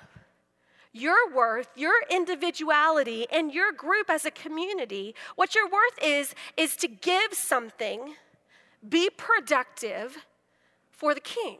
your 0.94 1.34
worth, 1.34 1.70
your 1.76 1.96
individuality, 2.10 3.26
and 3.32 3.52
your 3.52 3.72
group 3.72 4.10
as 4.10 4.26
a 4.26 4.32
community, 4.32 5.16
what 5.36 5.56
your 5.56 5.66
worth 5.66 5.98
is, 6.02 6.36
is 6.56 6.76
to 6.78 6.88
give 6.88 7.34
something, 7.34 8.14
be 8.88 9.10
productive 9.10 10.26
for 10.92 11.16
the 11.16 11.20
king. 11.20 11.58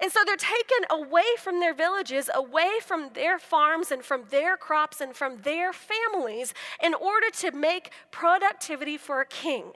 And 0.00 0.12
so 0.12 0.20
they're 0.24 0.36
taken 0.36 0.84
away 0.90 1.24
from 1.38 1.58
their 1.58 1.74
villages, 1.74 2.30
away 2.32 2.74
from 2.86 3.10
their 3.14 3.38
farms 3.38 3.90
and 3.90 4.04
from 4.04 4.24
their 4.30 4.56
crops 4.56 5.00
and 5.00 5.16
from 5.16 5.38
their 5.42 5.72
families 5.72 6.54
in 6.82 6.94
order 6.94 7.30
to 7.38 7.50
make 7.50 7.90
productivity 8.12 8.96
for 8.96 9.20
a 9.20 9.26
king. 9.26 9.72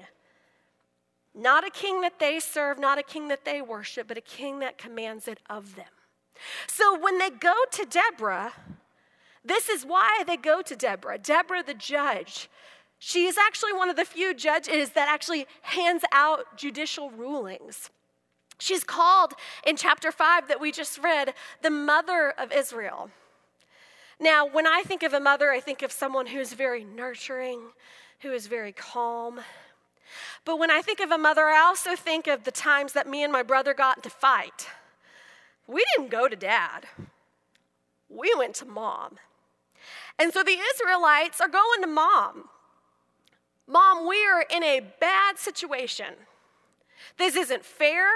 Not 1.35 1.67
a 1.67 1.71
king 1.71 2.03
that 2.03 2.19
they 2.19 2.41
serve, 2.41 2.79
not 2.79 2.99
a 2.99 3.03
king 3.03 3.29
that 3.29 3.45
they 3.45 3.63
worship, 3.63 4.09
but 4.09 4.19
a 4.19 4.23
king 4.23 4.59
that 4.59 4.77
commands 4.77 5.29
it 5.29 5.41
of 5.49 5.77
them. 5.77 5.87
So 6.67 6.99
when 6.99 7.19
they 7.19 7.31
go 7.31 7.55
to 7.73 7.87
Deborah, 7.87 8.53
this 9.45 9.69
is 9.69 9.85
why 9.85 10.23
they 10.27 10.37
go 10.37 10.63
to 10.63 10.77
Deborah. 10.77 11.19
Deborah, 11.19 11.63
the 11.63 11.75
judge, 11.75 12.49
she 12.99 13.27
is 13.27 13.37
actually 13.37 13.73
one 13.73 13.89
of 13.89 13.97
the 13.97 14.05
few 14.05 14.35
judges 14.35 14.91
that 14.91 15.09
actually 15.09 15.47
hands 15.63 16.03
out 16.13 16.57
judicial 16.57 17.11
rulings. 17.11 17.91
She's 18.59 18.85
called 18.85 19.33
in 19.67 19.77
chapter 19.77 20.13
5 20.13 20.47
that 20.47 20.61
we 20.61 20.71
just 20.71 20.99
read 20.99 21.35
the 21.63 21.71
mother 21.71 22.33
of 22.39 22.53
Israel. 22.53 23.11
Now, 24.21 24.47
when 24.47 24.69
I 24.69 24.83
think 24.85 25.03
of 25.03 25.15
a 25.15 25.19
mother, 25.19 25.51
I 25.51 25.59
think 25.59 25.83
of 25.83 25.91
someone 25.91 26.27
who's 26.27 26.53
very 26.53 26.85
nurturing, 26.85 27.61
who 28.21 28.33
is 28.33 28.47
very 28.47 28.71
calm. 28.71 29.41
But 30.45 30.59
when 30.59 30.71
I 30.71 30.83
think 30.83 31.01
of 31.01 31.11
a 31.11 31.19
mother, 31.19 31.47
I 31.47 31.59
also 31.59 31.97
think 31.97 32.27
of 32.27 32.45
the 32.45 32.51
times 32.51 32.93
that 32.93 33.09
me 33.09 33.23
and 33.23 33.33
my 33.33 33.43
brother 33.43 33.75
got 33.75 33.99
into 33.99 34.11
fight. 34.11 34.69
We 35.67 35.85
didn't 35.97 36.11
go 36.11 36.29
to 36.29 36.37
dad, 36.37 36.87
we 38.09 38.33
went 38.37 38.55
to 38.57 38.65
mom. 38.65 39.19
And 40.19 40.33
so 40.33 40.43
the 40.43 40.59
Israelites 40.75 41.41
are 41.41 41.49
going 41.49 41.81
to 41.81 41.87
mom. 41.87 42.49
Mom, 43.67 44.07
we 44.07 44.25
are 44.27 44.45
in 44.51 44.63
a 44.63 44.81
bad 45.01 45.39
situation. 45.39 46.15
This 47.17 47.37
isn't 47.37 47.65
fair. 47.65 48.07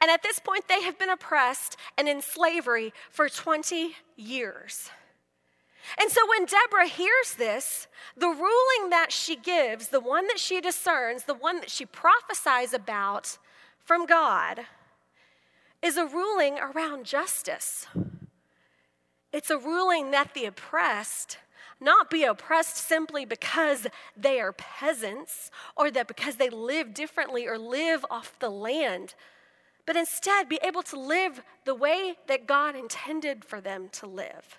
And 0.00 0.10
at 0.10 0.22
this 0.22 0.38
point, 0.38 0.68
they 0.68 0.82
have 0.82 0.98
been 0.98 1.10
oppressed 1.10 1.76
and 1.96 2.08
in 2.08 2.20
slavery 2.20 2.92
for 3.10 3.28
20 3.28 3.96
years. 4.16 4.90
And 5.98 6.10
so 6.10 6.20
when 6.28 6.46
Deborah 6.46 6.88
hears 6.88 7.34
this, 7.36 7.86
the 8.16 8.28
ruling 8.28 8.90
that 8.90 9.08
she 9.10 9.36
gives, 9.36 9.88
the 9.88 10.00
one 10.00 10.26
that 10.28 10.38
she 10.38 10.60
discerns, 10.60 11.24
the 11.24 11.34
one 11.34 11.60
that 11.60 11.70
she 11.70 11.86
prophesies 11.86 12.72
about 12.74 13.38
from 13.78 14.06
God, 14.06 14.62
is 15.82 15.96
a 15.96 16.06
ruling 16.06 16.58
around 16.58 17.04
justice. 17.04 17.86
It's 19.32 19.50
a 19.50 19.58
ruling 19.58 20.10
that 20.10 20.34
the 20.34 20.46
oppressed 20.46 21.38
not 21.80 22.08
be 22.08 22.24
oppressed 22.24 22.76
simply 22.76 23.24
because 23.24 23.86
they 24.16 24.40
are 24.40 24.52
peasants 24.52 25.50
or 25.76 25.90
that 25.90 26.08
because 26.08 26.36
they 26.36 26.48
live 26.48 26.94
differently 26.94 27.46
or 27.46 27.58
live 27.58 28.04
off 28.10 28.38
the 28.38 28.48
land, 28.48 29.14
but 29.84 29.96
instead 29.96 30.48
be 30.48 30.58
able 30.62 30.82
to 30.82 30.98
live 30.98 31.42
the 31.64 31.74
way 31.74 32.14
that 32.28 32.46
God 32.46 32.74
intended 32.76 33.44
for 33.44 33.60
them 33.60 33.88
to 33.92 34.06
live 34.06 34.58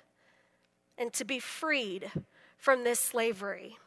and 0.98 1.14
to 1.14 1.26
be 1.26 1.40
freed 1.40 2.12
from 2.58 2.84
this 2.84 3.00
slavery. 3.00 3.78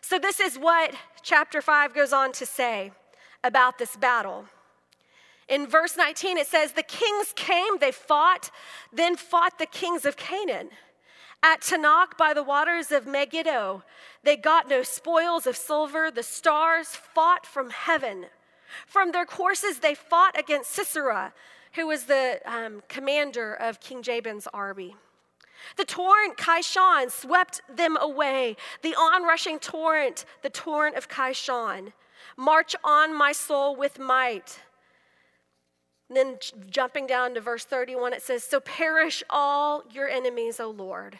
So, 0.00 0.18
this 0.18 0.40
is 0.40 0.58
what 0.58 0.94
chapter 1.22 1.60
5 1.60 1.94
goes 1.94 2.12
on 2.12 2.32
to 2.32 2.46
say 2.46 2.92
about 3.44 3.78
this 3.78 3.96
battle. 3.96 4.46
In 5.48 5.66
verse 5.66 5.96
19, 5.96 6.38
it 6.38 6.46
says, 6.46 6.72
The 6.72 6.82
kings 6.82 7.32
came, 7.34 7.78
they 7.78 7.92
fought, 7.92 8.50
then 8.92 9.16
fought 9.16 9.58
the 9.58 9.66
kings 9.66 10.04
of 10.04 10.16
Canaan. 10.16 10.70
At 11.42 11.62
Taanach 11.62 12.16
by 12.18 12.34
the 12.34 12.42
waters 12.42 12.92
of 12.92 13.06
Megiddo, 13.06 13.82
they 14.22 14.36
got 14.36 14.68
no 14.68 14.82
spoils 14.82 15.46
of 15.46 15.56
silver. 15.56 16.10
The 16.10 16.22
stars 16.22 16.88
fought 16.88 17.46
from 17.46 17.70
heaven. 17.70 18.26
From 18.86 19.12
their 19.12 19.24
courses, 19.24 19.78
they 19.78 19.94
fought 19.94 20.38
against 20.38 20.70
Sisera, 20.70 21.32
who 21.72 21.86
was 21.86 22.04
the 22.04 22.40
um, 22.44 22.82
commander 22.88 23.54
of 23.54 23.80
King 23.80 24.02
Jabin's 24.02 24.46
army. 24.52 24.96
The 25.76 25.84
torrent 25.84 26.36
Kishon 26.36 27.10
swept 27.10 27.60
them 27.68 27.96
away. 28.00 28.56
The 28.82 28.94
onrushing 28.94 29.58
torrent, 29.58 30.24
the 30.42 30.50
torrent 30.50 30.96
of 30.96 31.08
Kishon. 31.08 31.92
March 32.36 32.76
on, 32.84 33.16
my 33.16 33.32
soul, 33.32 33.76
with 33.76 33.98
might. 33.98 34.60
Then 36.08 36.38
jumping 36.68 37.06
down 37.06 37.34
to 37.34 37.40
verse 37.40 37.64
31, 37.64 38.12
it 38.12 38.22
says, 38.22 38.42
So 38.42 38.60
perish 38.60 39.22
all 39.30 39.84
your 39.92 40.08
enemies, 40.08 40.58
O 40.58 40.70
Lord. 40.70 41.18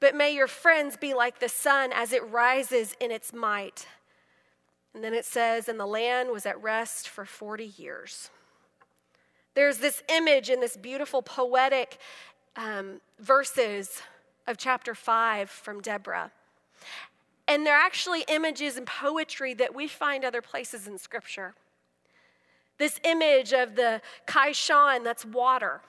But 0.00 0.14
may 0.14 0.34
your 0.34 0.48
friends 0.48 0.96
be 0.96 1.14
like 1.14 1.38
the 1.38 1.48
sun 1.48 1.90
as 1.94 2.12
it 2.12 2.26
rises 2.28 2.96
in 3.00 3.10
its 3.10 3.32
might. 3.32 3.86
And 4.94 5.04
then 5.04 5.14
it 5.14 5.24
says, 5.24 5.68
and 5.68 5.78
the 5.78 5.86
land 5.86 6.30
was 6.30 6.46
at 6.46 6.60
rest 6.60 7.08
for 7.08 7.24
40 7.24 7.72
years. 7.76 8.30
There's 9.54 9.78
this 9.78 10.02
image 10.08 10.48
in 10.48 10.60
this 10.60 10.76
beautiful 10.76 11.22
poetic 11.22 11.98
um, 12.56 13.00
verses 13.18 14.02
of 14.46 14.56
chapter 14.56 14.94
5 14.94 15.50
from 15.50 15.80
Deborah. 15.80 16.30
And 17.46 17.66
they're 17.66 17.74
actually 17.74 18.24
images 18.28 18.76
and 18.76 18.86
poetry 18.86 19.54
that 19.54 19.74
we 19.74 19.88
find 19.88 20.24
other 20.24 20.42
places 20.42 20.86
in 20.86 20.98
Scripture. 20.98 21.54
This 22.78 23.00
image 23.04 23.52
of 23.52 23.76
the 23.76 24.00
Kishon, 24.26 25.04
that's 25.04 25.24
water. 25.24 25.80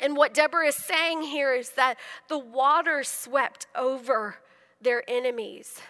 And 0.00 0.16
what 0.16 0.32
Deborah 0.32 0.68
is 0.68 0.76
saying 0.76 1.22
here 1.22 1.54
is 1.54 1.70
that 1.70 1.96
the 2.28 2.38
water 2.38 3.04
swept 3.04 3.66
over 3.74 4.36
their 4.80 5.04
enemies. 5.08 5.80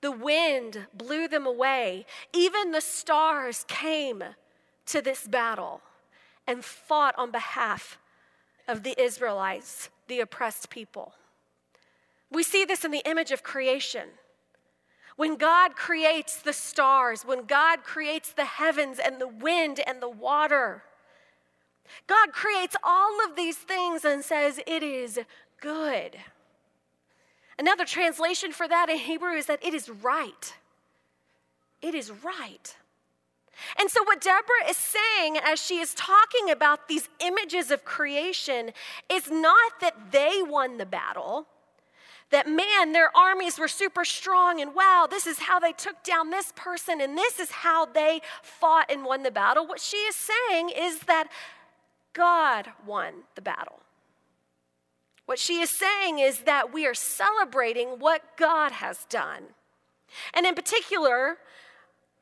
The 0.00 0.12
wind 0.12 0.86
blew 0.94 1.26
them 1.26 1.46
away. 1.46 2.06
Even 2.32 2.70
the 2.70 2.80
stars 2.80 3.64
came 3.66 4.22
to 4.86 5.02
this 5.02 5.26
battle 5.26 5.80
and 6.46 6.64
fought 6.64 7.14
on 7.18 7.32
behalf 7.32 7.98
of 8.68 8.82
the 8.82 9.00
Israelites, 9.00 9.90
the 10.08 10.20
oppressed 10.20 10.70
people. 10.70 11.14
We 12.30 12.42
see 12.42 12.64
this 12.64 12.84
in 12.84 12.90
the 12.90 13.02
image 13.04 13.30
of 13.30 13.42
creation. 13.42 14.08
When 15.16 15.36
God 15.36 15.76
creates 15.76 16.42
the 16.42 16.52
stars, 16.52 17.24
when 17.24 17.44
God 17.44 17.82
creates 17.84 18.32
the 18.32 18.44
heavens 18.44 18.98
and 19.02 19.20
the 19.20 19.28
wind 19.28 19.80
and 19.86 20.02
the 20.02 20.10
water, 20.10 20.82
God 22.06 22.32
creates 22.32 22.76
all 22.82 23.24
of 23.24 23.36
these 23.36 23.56
things 23.56 24.04
and 24.04 24.24
says, 24.24 24.60
It 24.66 24.82
is 24.82 25.20
good. 25.60 26.16
Another 27.58 27.86
translation 27.86 28.52
for 28.52 28.68
that 28.68 28.90
in 28.90 28.98
Hebrew 28.98 29.32
is 29.32 29.46
that 29.46 29.64
it 29.64 29.72
is 29.72 29.88
right. 29.88 30.54
It 31.80 31.94
is 31.94 32.10
right. 32.10 32.76
And 33.78 33.90
so, 33.90 34.02
what 34.04 34.20
Deborah 34.20 34.68
is 34.68 34.76
saying 34.76 35.38
as 35.42 35.62
she 35.62 35.78
is 35.78 35.94
talking 35.94 36.50
about 36.50 36.88
these 36.88 37.08
images 37.20 37.70
of 37.70 37.84
creation 37.84 38.72
is 39.10 39.30
not 39.30 39.80
that 39.80 40.12
they 40.12 40.42
won 40.42 40.78
the 40.78 40.86
battle, 40.86 41.46
that 42.30 42.48
man, 42.48 42.92
their 42.92 43.16
armies 43.16 43.58
were 43.58 43.68
super 43.68 44.04
strong, 44.04 44.60
and 44.60 44.74
wow, 44.74 45.06
this 45.08 45.26
is 45.26 45.38
how 45.38 45.58
they 45.58 45.72
took 45.72 46.02
down 46.02 46.30
this 46.30 46.52
person, 46.56 47.00
and 47.00 47.16
this 47.16 47.38
is 47.38 47.50
how 47.50 47.86
they 47.86 48.20
fought 48.42 48.90
and 48.90 49.04
won 49.04 49.22
the 49.22 49.30
battle. 49.30 49.66
What 49.66 49.80
she 49.80 49.96
is 49.98 50.16
saying 50.16 50.70
is 50.70 51.00
that 51.00 51.28
God 52.12 52.68
won 52.86 53.12
the 53.34 53.42
battle. 53.42 53.80
What 55.26 55.38
she 55.38 55.60
is 55.60 55.70
saying 55.70 56.18
is 56.18 56.40
that 56.40 56.72
we 56.72 56.86
are 56.86 56.94
celebrating 56.94 57.98
what 57.98 58.36
God 58.36 58.72
has 58.72 59.04
done. 59.10 59.42
And 60.32 60.46
in 60.46 60.54
particular, 60.54 61.38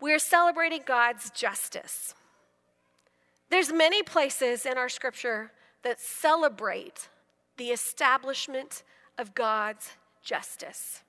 we 0.00 0.12
are 0.12 0.18
celebrating 0.18 0.82
God's 0.84 1.30
justice. 1.30 2.14
There's 3.50 3.72
many 3.72 4.02
places 4.02 4.66
in 4.66 4.76
our 4.76 4.88
scripture 4.88 5.52
that 5.82 6.00
celebrate 6.00 7.08
the 7.56 7.68
establishment 7.68 8.82
of 9.18 9.34
God's 9.34 9.92
justice 10.22 11.02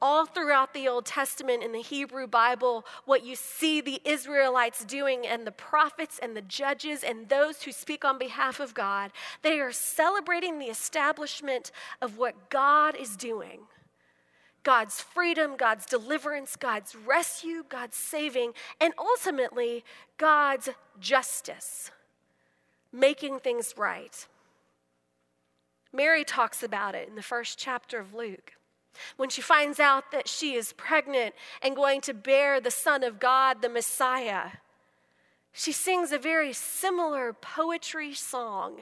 all 0.00 0.26
throughout 0.26 0.74
the 0.74 0.88
Old 0.88 1.06
Testament 1.06 1.62
in 1.62 1.72
the 1.72 1.80
Hebrew 1.80 2.26
Bible, 2.26 2.84
what 3.04 3.24
you 3.24 3.34
see 3.34 3.80
the 3.80 4.00
Israelites 4.04 4.84
doing 4.84 5.26
and 5.26 5.46
the 5.46 5.52
prophets 5.52 6.18
and 6.22 6.36
the 6.36 6.42
judges 6.42 7.02
and 7.02 7.28
those 7.28 7.62
who 7.62 7.72
speak 7.72 8.04
on 8.04 8.18
behalf 8.18 8.60
of 8.60 8.74
God, 8.74 9.10
they 9.42 9.60
are 9.60 9.72
celebrating 9.72 10.58
the 10.58 10.66
establishment 10.66 11.70
of 12.02 12.18
what 12.18 12.50
God 12.50 12.96
is 12.96 13.16
doing. 13.16 13.60
God's 14.66 15.00
freedom, 15.00 15.56
God's 15.56 15.86
deliverance, 15.86 16.56
God's 16.56 16.96
rescue, 16.96 17.64
God's 17.68 17.96
saving, 17.96 18.50
and 18.80 18.92
ultimately 18.98 19.84
God's 20.18 20.70
justice, 20.98 21.92
making 22.92 23.38
things 23.38 23.74
right. 23.76 24.26
Mary 25.92 26.24
talks 26.24 26.64
about 26.64 26.96
it 26.96 27.08
in 27.08 27.14
the 27.14 27.22
first 27.22 27.60
chapter 27.60 28.00
of 28.00 28.12
Luke. 28.12 28.54
When 29.16 29.30
she 29.30 29.40
finds 29.40 29.78
out 29.78 30.10
that 30.10 30.26
she 30.26 30.54
is 30.54 30.72
pregnant 30.72 31.36
and 31.62 31.76
going 31.76 32.00
to 32.00 32.12
bear 32.12 32.60
the 32.60 32.72
Son 32.72 33.04
of 33.04 33.20
God, 33.20 33.62
the 33.62 33.68
Messiah, 33.68 34.46
she 35.52 35.70
sings 35.70 36.10
a 36.10 36.18
very 36.18 36.52
similar 36.52 37.32
poetry 37.32 38.14
song 38.14 38.80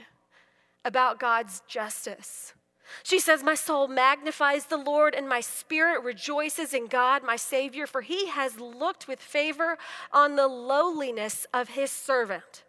about 0.82 1.20
God's 1.20 1.60
justice. 1.68 2.54
She 3.02 3.18
says, 3.18 3.42
My 3.42 3.54
soul 3.54 3.88
magnifies 3.88 4.66
the 4.66 4.76
Lord, 4.76 5.14
and 5.14 5.28
my 5.28 5.40
spirit 5.40 6.02
rejoices 6.02 6.74
in 6.74 6.86
God, 6.86 7.22
my 7.22 7.36
Savior, 7.36 7.86
for 7.86 8.02
he 8.02 8.28
has 8.28 8.60
looked 8.60 9.08
with 9.08 9.20
favor 9.20 9.78
on 10.12 10.36
the 10.36 10.48
lowliness 10.48 11.46
of 11.52 11.70
his 11.70 11.90
servant. 11.90 12.64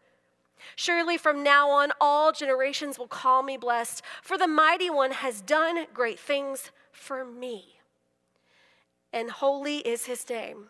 Surely 0.76 1.18
from 1.18 1.44
now 1.44 1.70
on, 1.70 1.92
all 2.02 2.32
generations 2.32 2.98
will 2.98 3.08
call 3.08 3.44
me 3.44 3.58
blessed, 3.58 4.02
for 4.22 4.38
the 4.38 4.48
mighty 4.48 4.90
one 4.90 5.12
has 5.12 5.42
done 5.42 5.86
great 5.94 6.20
things 6.20 6.72
for 6.92 7.24
me. 7.24 7.80
And 9.14 9.30
holy 9.30 9.78
is 9.78 10.06
his 10.06 10.28
name. 10.30 10.70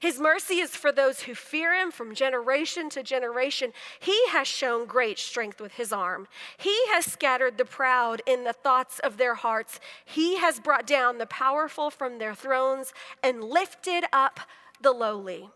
His 0.00 0.18
mercy 0.18 0.60
is 0.60 0.76
for 0.76 0.92
those 0.92 1.22
who 1.22 1.34
fear 1.34 1.74
him 1.74 1.90
from 1.90 2.14
generation 2.14 2.88
to 2.90 3.02
generation. 3.02 3.72
He 4.00 4.26
has 4.28 4.48
shown 4.48 4.86
great 4.86 5.18
strength 5.18 5.60
with 5.60 5.72
his 5.72 5.92
arm. 5.92 6.28
He 6.56 6.86
has 6.88 7.04
scattered 7.04 7.58
the 7.58 7.64
proud 7.64 8.22
in 8.26 8.44
the 8.44 8.52
thoughts 8.52 8.98
of 8.98 9.16
their 9.16 9.34
hearts. 9.34 9.80
He 10.04 10.36
has 10.38 10.60
brought 10.60 10.86
down 10.86 11.18
the 11.18 11.26
powerful 11.26 11.90
from 11.90 12.18
their 12.18 12.34
thrones 12.34 12.92
and 13.22 13.44
lifted 13.44 14.04
up 14.12 14.40
the 14.80 14.92
lowly. 14.92 15.50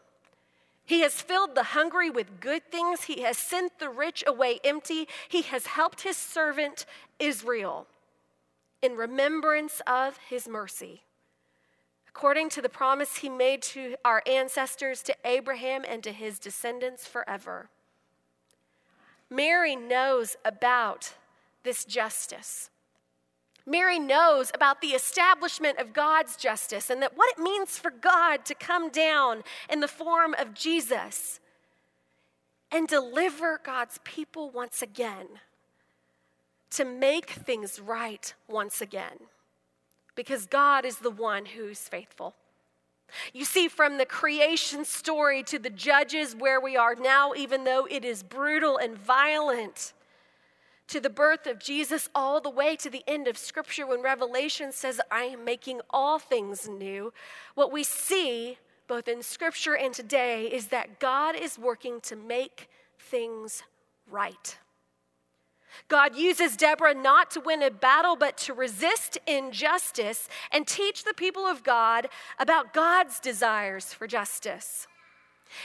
He 0.85 1.01
has 1.01 1.21
filled 1.21 1.55
the 1.55 1.65
hungry 1.65 2.11
with 2.11 2.41
good 2.41 2.71
things. 2.71 3.05
He 3.05 3.23
has 3.23 3.37
sent 3.37 3.81
the 3.81 3.91
rich 3.91 4.23
away 4.27 4.61
empty. 4.63 5.09
He 5.29 5.43
has 5.43 5.67
helped 5.67 6.03
his 6.03 6.17
servant 6.17 6.87
Israel 7.19 7.89
in 8.81 8.97
remembrance 8.97 9.83
of 9.87 10.19
his 10.29 10.47
mercy 10.47 11.03
according 12.17 12.49
to 12.49 12.63
the 12.63 12.69
promise 12.71 13.19
he 13.19 13.29
made 13.29 13.61
to 13.61 13.95
our 14.03 14.23
ancestors, 14.27 15.03
to 15.03 15.15
Abraham, 15.23 15.85
and 15.87 16.03
to 16.03 16.11
his 16.11 16.39
descendants 16.39 17.07
forever. 17.07 17.69
Mary 19.29 19.77
knows 19.77 20.35
about 20.43 21.13
this 21.63 21.85
justice. 21.85 22.71
Mary 23.67 23.99
knows 23.99 24.51
about 24.55 24.81
the 24.81 24.93
establishment 24.93 25.77
of 25.79 25.93
God's 25.93 26.37
justice 26.37 26.89
and 26.89 27.03
that 27.03 27.19
what 27.19 27.29
it 27.37 27.43
means 27.43 27.77
for 27.77 27.91
God 27.91 28.47
to 28.47 28.55
come 28.55 28.89
down 28.89 29.43
in 29.69 29.81
the 29.81 29.89
form 29.89 30.35
of 30.39 30.55
Jesus 30.55 31.39
and 32.73 32.89
deliver 32.89 33.61
God's 33.63 33.99
people 34.05 34.49
once 34.49 34.81
again, 34.81 35.27
to 36.71 36.87
make 36.87 37.29
things 37.29 37.79
right 37.79 38.33
once 38.49 38.81
again 38.81 39.19
because 40.17 40.47
God 40.47 40.85
is 40.85 40.99
the 40.99 41.11
one 41.11 41.47
who's 41.47 41.81
faithful. 41.81 42.35
You 43.33 43.45
see, 43.45 43.69
from 43.69 43.99
the 43.99 44.07
creation 44.07 44.85
story 44.85 45.43
to 45.45 45.59
the 45.59 45.71
judges 45.71 46.35
where 46.35 46.61
we 46.61 46.77
are 46.77 46.97
now, 46.97 47.35
even 47.35 47.65
though 47.65 47.87
it 47.89 48.05
is 48.05 48.23
brutal 48.23 48.79
and 48.79 48.99
violent, 48.99 49.93
to 50.89 51.01
the 51.01 51.11
birth 51.11 51.47
of 51.47 51.59
Jesus, 51.59 52.09
all 52.15 52.41
the 52.41 52.51
way 52.51 52.77
to 52.77 52.91
the 52.91 53.03
end 53.07 53.27
of 53.27 53.37
Scripture 53.37 53.87
when 53.87 54.03
Revelation 54.03 54.73
says, 54.73 55.01
I 55.11 55.23
am 55.25 55.45
making 55.45 55.81
all 55.91 56.19
things 56.19 56.69
new, 56.69 57.13
what 57.55 57.73
we 57.73 57.83
see 57.83 58.59
both 58.87 59.09
in 59.09 59.23
Scripture 59.23 59.77
and 59.77 59.93
today 59.93 60.47
is 60.47 60.69
that 60.69 61.01
God 61.01 61.35
is 61.35 61.59
working 61.59 62.01
to 62.03 62.15
make 62.15 62.69
things 62.99 63.65
right. 64.09 64.57
God 65.89 66.17
uses 66.17 66.57
Deborah 66.57 66.95
not 66.95 67.31
to 67.33 67.41
win 67.41 67.63
a 67.63 67.71
battle, 67.71 68.17
but 68.17 68.37
to 68.39 68.55
resist 68.55 69.19
injustice 69.27 70.29
and 70.53 70.67
teach 70.67 71.05
the 71.05 71.15
people 71.15 71.47
of 71.47 71.63
God 71.63 72.09
about 72.39 72.73
God's 72.73 73.21
desires 73.21 73.93
for 73.93 74.07
justice. 74.07 74.87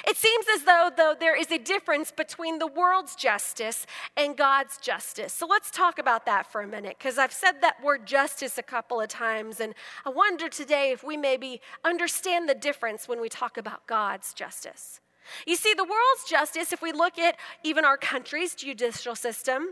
It 0.07 0.15
seems 0.15 0.45
as 0.53 0.63
though, 0.63 0.91
though 0.95 1.15
there 1.19 1.35
is 1.35 1.51
a 1.51 1.57
difference 1.57 2.11
between 2.11 2.59
the 2.59 2.67
world's 2.67 3.15
justice 3.15 3.87
and 4.15 4.37
God's 4.37 4.77
justice. 4.77 5.33
So 5.33 5.47
let's 5.47 5.71
talk 5.71 5.97
about 5.97 6.27
that 6.27 6.51
for 6.51 6.61
a 6.61 6.67
minute, 6.67 6.97
because 6.99 7.17
I've 7.17 7.33
said 7.33 7.61
that 7.61 7.83
word 7.83 8.05
justice 8.05 8.59
a 8.59 8.63
couple 8.63 9.01
of 9.01 9.07
times, 9.09 9.59
and 9.59 9.73
I 10.05 10.11
wonder 10.11 10.49
today 10.49 10.91
if 10.91 11.03
we 11.03 11.17
maybe 11.17 11.61
understand 11.83 12.47
the 12.47 12.53
difference 12.53 13.07
when 13.07 13.19
we 13.19 13.27
talk 13.27 13.57
about 13.57 13.87
God's 13.87 14.35
justice. 14.35 14.99
You 15.47 15.55
see, 15.55 15.73
the 15.73 15.83
world's 15.83 16.29
justice, 16.29 16.71
if 16.71 16.81
we 16.83 16.91
look 16.91 17.17
at 17.17 17.37
even 17.63 17.83
our 17.83 17.97
country's 17.97 18.53
judicial 18.53 19.15
system, 19.15 19.69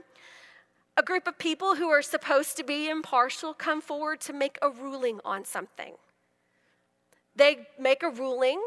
a 0.99 1.01
group 1.01 1.27
of 1.27 1.37
people 1.37 1.75
who 1.75 1.87
are 1.87 2.01
supposed 2.01 2.57
to 2.57 2.63
be 2.63 2.89
impartial 2.89 3.53
come 3.53 3.79
forward 3.79 4.19
to 4.19 4.33
make 4.33 4.57
a 4.61 4.69
ruling 4.69 5.21
on 5.23 5.45
something. 5.45 5.93
They 7.33 7.67
make 7.79 8.03
a 8.03 8.09
ruling 8.09 8.61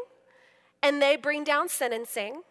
and 0.81 0.99
they 0.99 1.15
bring 1.15 1.43
down 1.43 1.69
sentencing 1.69 2.41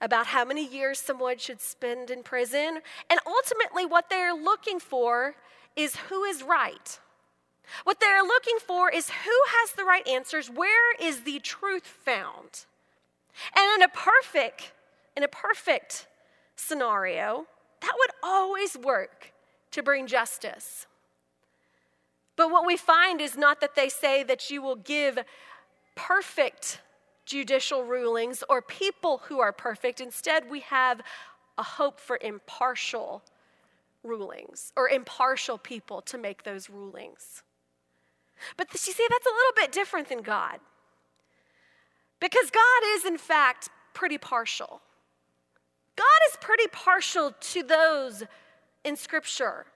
about 0.00 0.26
how 0.26 0.44
many 0.44 0.66
years 0.66 0.98
someone 0.98 1.38
should 1.38 1.60
spend 1.60 2.10
in 2.10 2.24
prison. 2.24 2.80
And 3.08 3.20
ultimately, 3.24 3.86
what 3.86 4.10
they're 4.10 4.34
looking 4.34 4.80
for 4.80 5.36
is 5.76 5.94
who 6.08 6.24
is 6.24 6.42
right. 6.42 6.98
What 7.84 8.00
they're 8.00 8.24
looking 8.24 8.58
for 8.58 8.90
is 8.90 9.08
who 9.08 9.38
has 9.60 9.72
the 9.72 9.84
right 9.84 10.06
answers, 10.08 10.50
where 10.50 10.96
is 11.00 11.20
the 11.20 11.38
truth 11.38 11.86
found? 11.86 12.66
And 13.54 13.70
in 13.76 13.82
a 13.82 13.88
perfect, 13.88 14.72
in 15.16 15.22
a 15.22 15.28
perfect 15.28 16.08
scenario, 16.56 17.46
that 17.80 17.92
would 17.98 18.10
always 18.22 18.76
work 18.76 19.32
to 19.72 19.82
bring 19.82 20.06
justice. 20.06 20.86
But 22.36 22.50
what 22.50 22.66
we 22.66 22.76
find 22.76 23.20
is 23.20 23.36
not 23.36 23.60
that 23.60 23.74
they 23.74 23.88
say 23.88 24.22
that 24.24 24.50
you 24.50 24.60
will 24.62 24.76
give 24.76 25.18
perfect 25.94 26.80
judicial 27.24 27.84
rulings 27.84 28.44
or 28.48 28.62
people 28.62 29.22
who 29.24 29.40
are 29.40 29.52
perfect. 29.52 30.00
Instead, 30.00 30.48
we 30.50 30.60
have 30.60 31.00
a 31.58 31.62
hope 31.62 31.98
for 31.98 32.18
impartial 32.20 33.22
rulings 34.04 34.72
or 34.76 34.88
impartial 34.88 35.58
people 35.58 36.00
to 36.02 36.18
make 36.18 36.44
those 36.44 36.70
rulings. 36.70 37.42
But 38.56 38.72
you 38.72 38.78
see, 38.78 39.06
that's 39.08 39.26
a 39.26 39.30
little 39.30 39.52
bit 39.56 39.72
different 39.72 40.08
than 40.08 40.22
God. 40.22 40.60
Because 42.20 42.50
God 42.50 42.82
is, 42.94 43.04
in 43.04 43.18
fact, 43.18 43.68
pretty 43.94 44.18
partial. 44.18 44.80
God 45.96 46.20
is 46.30 46.36
pretty 46.40 46.66
partial 46.68 47.34
to 47.38 47.62
those 47.62 48.22
in 48.84 48.96
Scripture. 48.96 49.66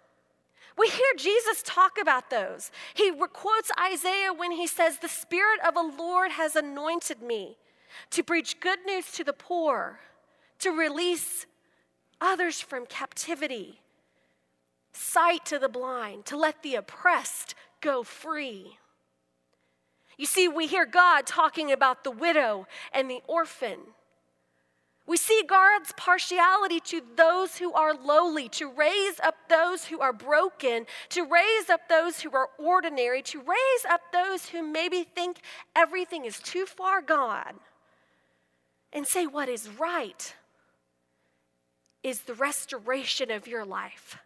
We 0.78 0.88
hear 0.88 1.12
Jesus 1.16 1.62
talk 1.64 1.98
about 2.00 2.30
those. 2.30 2.70
He 2.94 3.10
quotes 3.12 3.70
Isaiah 3.78 4.32
when 4.32 4.52
he 4.52 4.66
says, 4.66 4.98
The 4.98 5.08
Spirit 5.08 5.60
of 5.66 5.74
the 5.74 5.82
Lord 5.82 6.30
has 6.32 6.56
anointed 6.56 7.20
me 7.20 7.56
to 8.10 8.22
preach 8.22 8.60
good 8.60 8.78
news 8.86 9.10
to 9.12 9.24
the 9.24 9.32
poor, 9.32 10.00
to 10.60 10.70
release 10.70 11.46
others 12.20 12.60
from 12.60 12.86
captivity, 12.86 13.80
sight 14.92 15.44
to 15.46 15.58
the 15.58 15.68
blind, 15.68 16.24
to 16.26 16.36
let 16.36 16.62
the 16.62 16.76
oppressed 16.76 17.54
go 17.80 18.02
free. 18.02 18.78
You 20.16 20.26
see, 20.26 20.48
we 20.48 20.66
hear 20.66 20.84
God 20.84 21.26
talking 21.26 21.72
about 21.72 22.04
the 22.04 22.10
widow 22.10 22.66
and 22.92 23.10
the 23.10 23.22
orphan. 23.26 23.78
God's 25.46 25.92
partiality 25.96 26.80
to 26.80 27.02
those 27.16 27.58
who 27.58 27.72
are 27.72 27.94
lowly, 27.94 28.48
to 28.50 28.70
raise 28.70 29.20
up 29.20 29.36
those 29.48 29.86
who 29.86 30.00
are 30.00 30.12
broken, 30.12 30.86
to 31.10 31.22
raise 31.22 31.70
up 31.70 31.88
those 31.88 32.20
who 32.20 32.30
are 32.32 32.48
ordinary, 32.58 33.22
to 33.22 33.38
raise 33.38 33.84
up 33.88 34.00
those 34.12 34.48
who 34.48 34.62
maybe 34.62 35.02
think 35.02 35.40
everything 35.74 36.24
is 36.24 36.38
too 36.40 36.66
far 36.66 37.02
gone, 37.02 37.60
and 38.92 39.06
say 39.06 39.26
what 39.26 39.48
is 39.48 39.68
right 39.68 40.34
is 42.02 42.22
the 42.22 42.34
restoration 42.34 43.30
of 43.30 43.46
your 43.46 43.64
life, 43.64 44.18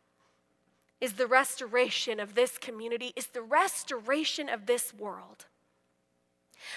is 1.00 1.14
the 1.14 1.26
restoration 1.26 2.20
of 2.20 2.34
this 2.34 2.56
community, 2.58 3.12
is 3.16 3.26
the 3.28 3.42
restoration 3.42 4.48
of 4.48 4.66
this 4.66 4.94
world. 4.94 5.46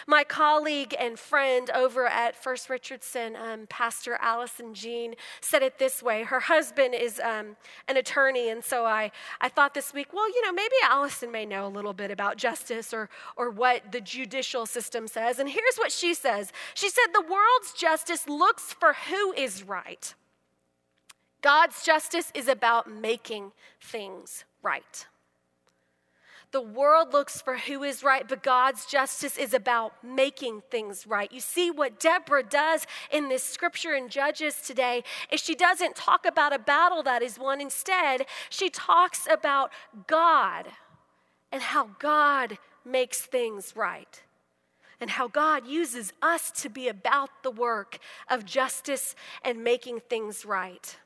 My 0.05 0.23
colleague 0.23 0.95
and 0.99 1.17
friend 1.17 1.69
over 1.71 2.07
at 2.07 2.35
First 2.35 2.69
Richardson, 2.69 3.35
um, 3.35 3.67
Pastor 3.67 4.17
Allison 4.21 4.73
Jean, 4.73 5.15
said 5.41 5.63
it 5.63 5.79
this 5.79 6.01
way. 6.03 6.23
Her 6.23 6.39
husband 6.39 6.93
is 6.93 7.19
um, 7.19 7.55
an 7.87 7.97
attorney, 7.97 8.49
and 8.49 8.63
so 8.63 8.85
I, 8.85 9.11
I 9.41 9.49
thought 9.49 9.73
this 9.73 9.93
week, 9.93 10.13
well, 10.13 10.27
you 10.29 10.43
know, 10.43 10.51
maybe 10.51 10.75
Allison 10.83 11.31
may 11.31 11.45
know 11.45 11.65
a 11.65 11.69
little 11.69 11.93
bit 11.93 12.11
about 12.11 12.37
justice 12.37 12.93
or, 12.93 13.09
or 13.35 13.49
what 13.49 13.91
the 13.91 14.01
judicial 14.01 14.65
system 14.65 15.07
says. 15.07 15.39
And 15.39 15.49
here's 15.49 15.77
what 15.77 15.91
she 15.91 16.13
says 16.13 16.51
She 16.73 16.89
said, 16.89 17.07
The 17.13 17.21
world's 17.21 17.73
justice 17.73 18.27
looks 18.27 18.73
for 18.73 18.93
who 19.09 19.33
is 19.33 19.63
right. 19.63 20.13
God's 21.41 21.83
justice 21.83 22.31
is 22.33 22.47
about 22.47 22.91
making 22.91 23.51
things 23.79 24.43
right. 24.61 25.05
The 26.51 26.61
world 26.61 27.11
looks 27.11 27.41
for 27.41 27.57
who 27.57 27.83
is 27.83 28.03
right, 28.03 28.27
but 28.27 28.41
God's 28.41 28.85
justice 28.85 29.37
is 29.37 29.53
about 29.53 29.93
making 30.01 30.63
things 30.71 31.05
right. 31.05 31.31
You 31.31 31.41
see, 31.41 31.69
what 31.69 31.99
Deborah 31.99 32.43
does 32.43 32.87
in 33.11 33.27
this 33.27 33.43
scripture 33.43 33.93
in 33.93 34.07
Judges 34.07 34.61
today 34.61 35.03
is 35.29 35.41
she 35.41 35.55
doesn't 35.55 35.95
talk 35.95 36.25
about 36.25 36.53
a 36.53 36.59
battle 36.59 37.03
that 37.03 37.21
is 37.21 37.37
won. 37.37 37.59
Instead, 37.59 38.25
she 38.49 38.69
talks 38.69 39.27
about 39.29 39.71
God 40.07 40.67
and 41.51 41.61
how 41.61 41.89
God 41.99 42.57
makes 42.85 43.21
things 43.21 43.73
right 43.75 44.23
and 44.99 45.09
how 45.11 45.27
God 45.27 45.67
uses 45.67 46.13
us 46.21 46.49
to 46.51 46.69
be 46.69 46.87
about 46.87 47.29
the 47.43 47.51
work 47.51 47.99
of 48.29 48.45
justice 48.45 49.15
and 49.43 49.63
making 49.63 49.99
things 50.09 50.45
right. 50.45 50.97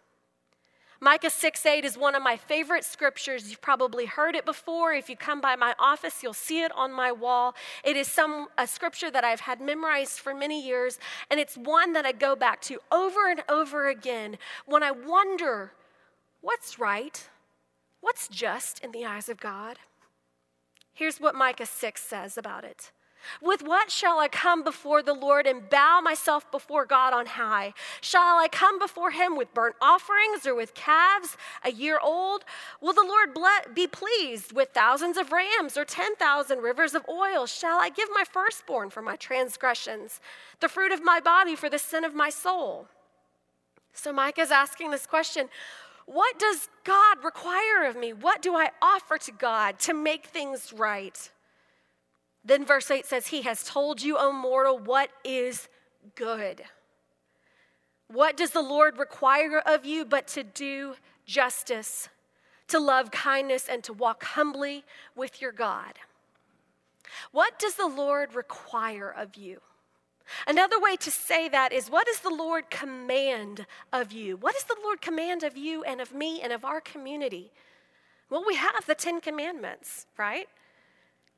Micah 1.03 1.31
6 1.31 1.65
8 1.65 1.83
is 1.83 1.97
one 1.97 2.13
of 2.13 2.21
my 2.21 2.37
favorite 2.37 2.85
scriptures. 2.85 3.49
You've 3.49 3.59
probably 3.59 4.05
heard 4.05 4.35
it 4.35 4.45
before. 4.45 4.93
If 4.93 5.09
you 5.09 5.17
come 5.17 5.41
by 5.41 5.55
my 5.55 5.73
office, 5.79 6.21
you'll 6.21 6.33
see 6.35 6.61
it 6.61 6.71
on 6.75 6.93
my 6.93 7.11
wall. 7.11 7.55
It 7.83 7.95
is 7.95 8.07
some 8.07 8.49
a 8.55 8.67
scripture 8.67 9.09
that 9.09 9.23
I've 9.23 9.39
had 9.39 9.59
memorized 9.59 10.19
for 10.19 10.35
many 10.35 10.63
years, 10.63 10.99
and 11.31 11.39
it's 11.39 11.57
one 11.57 11.93
that 11.93 12.05
I 12.05 12.11
go 12.11 12.35
back 12.35 12.61
to 12.61 12.77
over 12.91 13.31
and 13.31 13.41
over 13.49 13.89
again 13.89 14.37
when 14.67 14.83
I 14.83 14.91
wonder 14.91 15.73
what's 16.41 16.77
right, 16.77 17.27
what's 17.99 18.27
just 18.27 18.77
in 18.83 18.91
the 18.91 19.03
eyes 19.03 19.27
of 19.27 19.39
God. 19.39 19.79
Here's 20.93 21.19
what 21.19 21.33
Micah 21.33 21.65
6 21.65 21.99
says 21.99 22.37
about 22.37 22.63
it. 22.63 22.91
With 23.41 23.61
what 23.61 23.91
shall 23.91 24.19
I 24.19 24.27
come 24.27 24.63
before 24.63 25.01
the 25.01 25.13
Lord 25.13 25.47
and 25.47 25.69
bow 25.69 26.01
myself 26.01 26.49
before 26.51 26.85
God 26.85 27.13
on 27.13 27.25
high? 27.25 27.73
Shall 28.01 28.37
I 28.37 28.47
come 28.51 28.79
before 28.79 29.11
him 29.11 29.35
with 29.35 29.53
burnt 29.53 29.75
offerings 29.81 30.45
or 30.45 30.55
with 30.55 30.73
calves 30.73 31.37
a 31.63 31.71
year 31.71 31.99
old? 32.01 32.43
Will 32.81 32.93
the 32.93 33.05
Lord 33.07 33.37
be 33.73 33.87
pleased 33.87 34.53
with 34.53 34.69
thousands 34.69 35.17
of 35.17 35.31
rams 35.31 35.77
or 35.77 35.85
10,000 35.85 36.59
rivers 36.59 36.93
of 36.93 37.05
oil? 37.09 37.45
Shall 37.45 37.79
I 37.79 37.89
give 37.89 38.09
my 38.13 38.23
firstborn 38.23 38.89
for 38.89 39.01
my 39.01 39.15
transgressions, 39.15 40.19
the 40.59 40.69
fruit 40.69 40.91
of 40.91 41.03
my 41.03 41.19
body 41.19 41.55
for 41.55 41.69
the 41.69 41.79
sin 41.79 42.03
of 42.03 42.13
my 42.13 42.29
soul? 42.29 42.87
So 43.93 44.13
Micah 44.13 44.41
is 44.41 44.51
asking 44.51 44.91
this 44.91 45.05
question 45.05 45.49
What 46.05 46.39
does 46.39 46.69
God 46.83 47.23
require 47.23 47.85
of 47.85 47.95
me? 47.95 48.13
What 48.13 48.41
do 48.41 48.55
I 48.55 48.71
offer 48.81 49.17
to 49.17 49.31
God 49.31 49.79
to 49.79 49.93
make 49.93 50.27
things 50.27 50.73
right? 50.73 51.29
Then 52.43 52.65
verse 52.65 52.89
8 52.89 53.05
says, 53.05 53.27
He 53.27 53.43
has 53.43 53.63
told 53.63 54.01
you, 54.01 54.17
O 54.17 54.31
mortal, 54.31 54.77
what 54.77 55.09
is 55.23 55.67
good. 56.15 56.63
What 58.07 58.35
does 58.35 58.51
the 58.51 58.61
Lord 58.61 58.97
require 58.97 59.59
of 59.59 59.85
you 59.85 60.03
but 60.05 60.27
to 60.29 60.43
do 60.43 60.95
justice, 61.25 62.09
to 62.67 62.79
love 62.79 63.11
kindness, 63.11 63.67
and 63.69 63.83
to 63.83 63.93
walk 63.93 64.23
humbly 64.23 64.83
with 65.15 65.41
your 65.41 65.51
God? 65.51 65.99
What 67.31 67.59
does 67.59 67.75
the 67.75 67.87
Lord 67.87 68.33
require 68.33 69.09
of 69.09 69.35
you? 69.35 69.61
Another 70.47 70.79
way 70.79 70.95
to 70.97 71.11
say 71.11 71.49
that 71.49 71.73
is 71.73 71.89
what 71.89 72.07
does 72.07 72.19
the 72.19 72.29
Lord 72.29 72.69
command 72.69 73.65
of 73.91 74.11
you? 74.11 74.37
What 74.37 74.53
does 74.53 74.63
the 74.63 74.77
Lord 74.83 75.01
command 75.01 75.43
of 75.43 75.57
you 75.57 75.83
and 75.83 75.99
of 75.99 76.13
me 76.13 76.41
and 76.41 76.53
of 76.53 76.63
our 76.63 76.81
community? 76.81 77.51
Well, 78.29 78.43
we 78.47 78.55
have 78.55 78.85
the 78.85 78.95
Ten 78.95 79.19
Commandments, 79.19 80.05
right? 80.17 80.47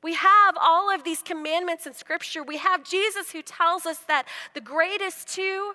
We 0.04 0.12
have 0.16 0.54
all 0.60 0.94
of 0.94 1.02
these 1.02 1.22
commandments 1.22 1.86
in 1.86 1.94
Scripture. 1.94 2.42
We 2.42 2.58
have 2.58 2.84
Jesus 2.84 3.30
who 3.30 3.40
tells 3.40 3.86
us 3.86 4.00
that 4.00 4.26
the 4.52 4.60
greatest 4.60 5.28
two 5.28 5.72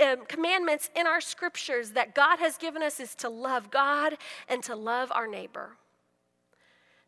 um, 0.00 0.24
commandments 0.28 0.88
in 0.94 1.08
our 1.08 1.20
Scriptures 1.20 1.90
that 1.90 2.14
God 2.14 2.38
has 2.38 2.56
given 2.56 2.80
us 2.80 3.00
is 3.00 3.16
to 3.16 3.28
love 3.28 3.72
God 3.72 4.18
and 4.48 4.62
to 4.62 4.76
love 4.76 5.10
our 5.10 5.26
neighbor. 5.26 5.70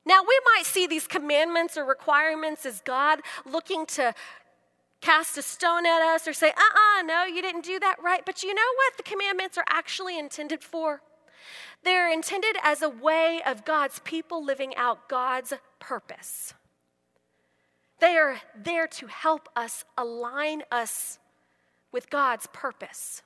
Now, 0.04 0.22
we 0.22 0.36
might 0.56 0.66
see 0.66 0.88
these 0.88 1.06
commandments 1.06 1.76
or 1.76 1.84
requirements 1.84 2.66
as 2.66 2.80
God 2.80 3.20
looking 3.46 3.86
to 3.86 4.12
cast 5.00 5.38
a 5.38 5.42
stone 5.42 5.86
at 5.86 6.02
us 6.02 6.26
or 6.26 6.32
say, 6.32 6.48
uh 6.48 6.54
uh-uh, 6.58 6.98
uh 6.98 7.02
no, 7.02 7.24
you 7.24 7.40
didn't 7.40 7.64
do 7.64 7.78
that 7.78 8.02
right. 8.02 8.22
But 8.26 8.42
you 8.42 8.52
know 8.52 8.70
what 8.74 8.96
the 8.96 9.04
commandments 9.04 9.58
are 9.58 9.64
actually 9.68 10.18
intended 10.18 10.64
for? 10.64 11.02
They're 11.82 12.12
intended 12.12 12.56
as 12.62 12.82
a 12.82 12.88
way 12.88 13.40
of 13.46 13.64
God's 13.64 14.00
people 14.00 14.44
living 14.44 14.74
out 14.76 15.08
God's 15.08 15.54
purpose. 15.78 16.54
They 18.00 18.16
are 18.16 18.40
there 18.56 18.86
to 18.86 19.06
help 19.06 19.48
us 19.56 19.84
align 19.96 20.62
us 20.70 21.18
with 21.90 22.10
God's 22.10 22.46
purpose, 22.52 23.22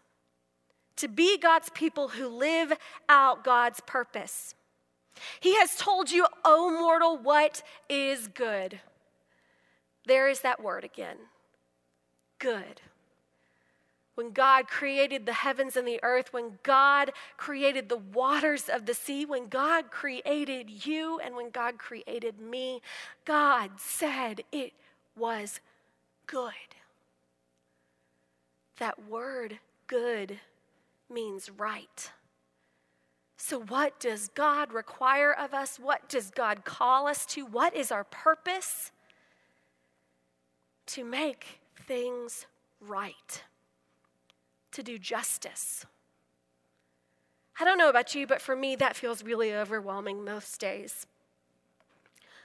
to 0.97 1.09
be 1.09 1.39
God's 1.39 1.71
people 1.71 2.09
who 2.09 2.29
live 2.29 2.73
out 3.09 3.45
God's 3.45 3.81
purpose. 3.81 4.55
He 5.41 5.57
has 5.57 5.77
told 5.77 6.11
you, 6.11 6.27
O 6.45 6.71
mortal, 6.71 7.19
what 7.19 7.63
is 7.89 8.29
good. 8.29 8.81
There 10.07 10.29
is 10.29 10.41
that 10.41 10.63
word 10.63 10.85
again 10.85 11.17
good 12.39 12.81
when 14.15 14.33
God 14.33 14.69
created 14.69 15.25
the 15.25 15.33
heavens 15.33 15.77
and 15.77 15.89
the 15.89 16.01
earth, 16.03 16.33
when 16.33 16.59
God 16.63 17.13
created 17.37 17.89
the 17.89 17.97
waters 17.97 18.69
of 18.69 18.85
the 18.85 18.95
sea, 18.95 19.25
when 19.25 19.49
God 19.49 19.91
created 19.91 20.87
you, 20.87 21.19
and 21.19 21.35
when 21.35 21.51
God 21.51 21.79
created 21.79 22.39
me, 22.39 22.83
God 23.25 23.71
said 23.79 24.43
it 24.53 24.75
was 25.17 25.61
good. 26.27 26.53
That 28.79 29.09
word 29.09 29.59
good 29.87 30.41
means 31.09 31.51
right. 31.51 32.11
So, 33.39 33.61
what 33.61 33.99
does 33.99 34.29
God 34.29 34.73
require 34.73 35.33
of 35.33 35.53
us? 35.55 35.79
What 35.79 36.09
does 36.09 36.31
God 36.31 36.65
call 36.65 37.09
us 37.09 37.27
to? 37.27 37.45
What 37.45 37.75
is 37.75 37.91
our 37.91 38.05
purpose? 38.05 38.93
To 40.87 41.05
make 41.05 41.61
things 41.87 42.47
right 42.81 43.43
to 44.73 44.83
do 44.83 44.99
justice. 44.99 45.87
I 47.61 47.65
don't 47.65 47.79
know 47.79 47.89
about 47.89 48.15
you, 48.15 48.27
but 48.27 48.41
for 48.41 48.57
me, 48.57 48.77
that 48.77 48.97
feels 48.97 49.23
really 49.23 49.55
overwhelming 49.55 50.25
most 50.25 50.59
days. 50.61 51.07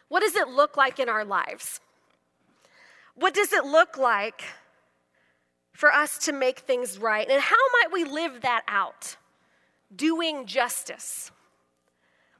What 0.09 0.21
does 0.21 0.35
it 0.35 0.47
look 0.47 0.77
like 0.77 0.99
in 0.99 1.09
our 1.09 1.25
lives? 1.25 1.79
What 3.15 3.33
does 3.33 3.51
it 3.51 3.65
look 3.65 3.97
like 3.97 4.43
for 5.73 5.91
us 5.91 6.17
to 6.19 6.33
make 6.33 6.59
things 6.59 6.97
right? 6.97 7.27
And 7.29 7.41
how 7.41 7.55
might 7.81 7.91
we 7.91 8.03
live 8.03 8.41
that 8.41 8.63
out? 8.67 9.15
Doing 9.95 10.45
justice. 10.45 11.31